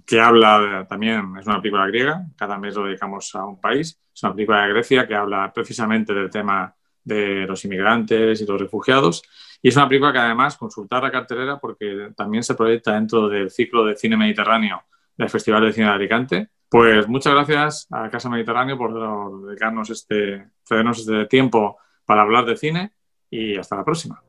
[0.05, 4.23] que habla también, es una película griega, cada mes lo dedicamos a un país, es
[4.23, 9.21] una película de Grecia que habla precisamente del tema de los inmigrantes y los refugiados.
[9.61, 13.49] Y es una película que además consultar la cartelera porque también se proyecta dentro del
[13.49, 14.83] ciclo de cine mediterráneo
[15.17, 20.47] del Festival de Cine de Alicante pues muchas gracias a Casa Mediterráneo por dedicarnos este,
[20.67, 22.91] cedernos este tiempo para hablar de cine
[23.29, 24.21] y hasta la próxima.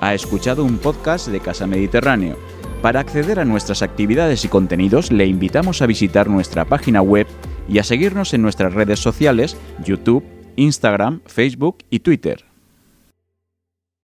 [0.00, 2.36] Ha escuchado un podcast de Casa Mediterráneo.
[2.82, 7.26] Para acceder a nuestras actividades y contenidos le invitamos a visitar nuestra página web
[7.68, 10.24] y a seguirnos en nuestras redes sociales, YouTube,
[10.56, 12.49] Instagram, Facebook y Twitter.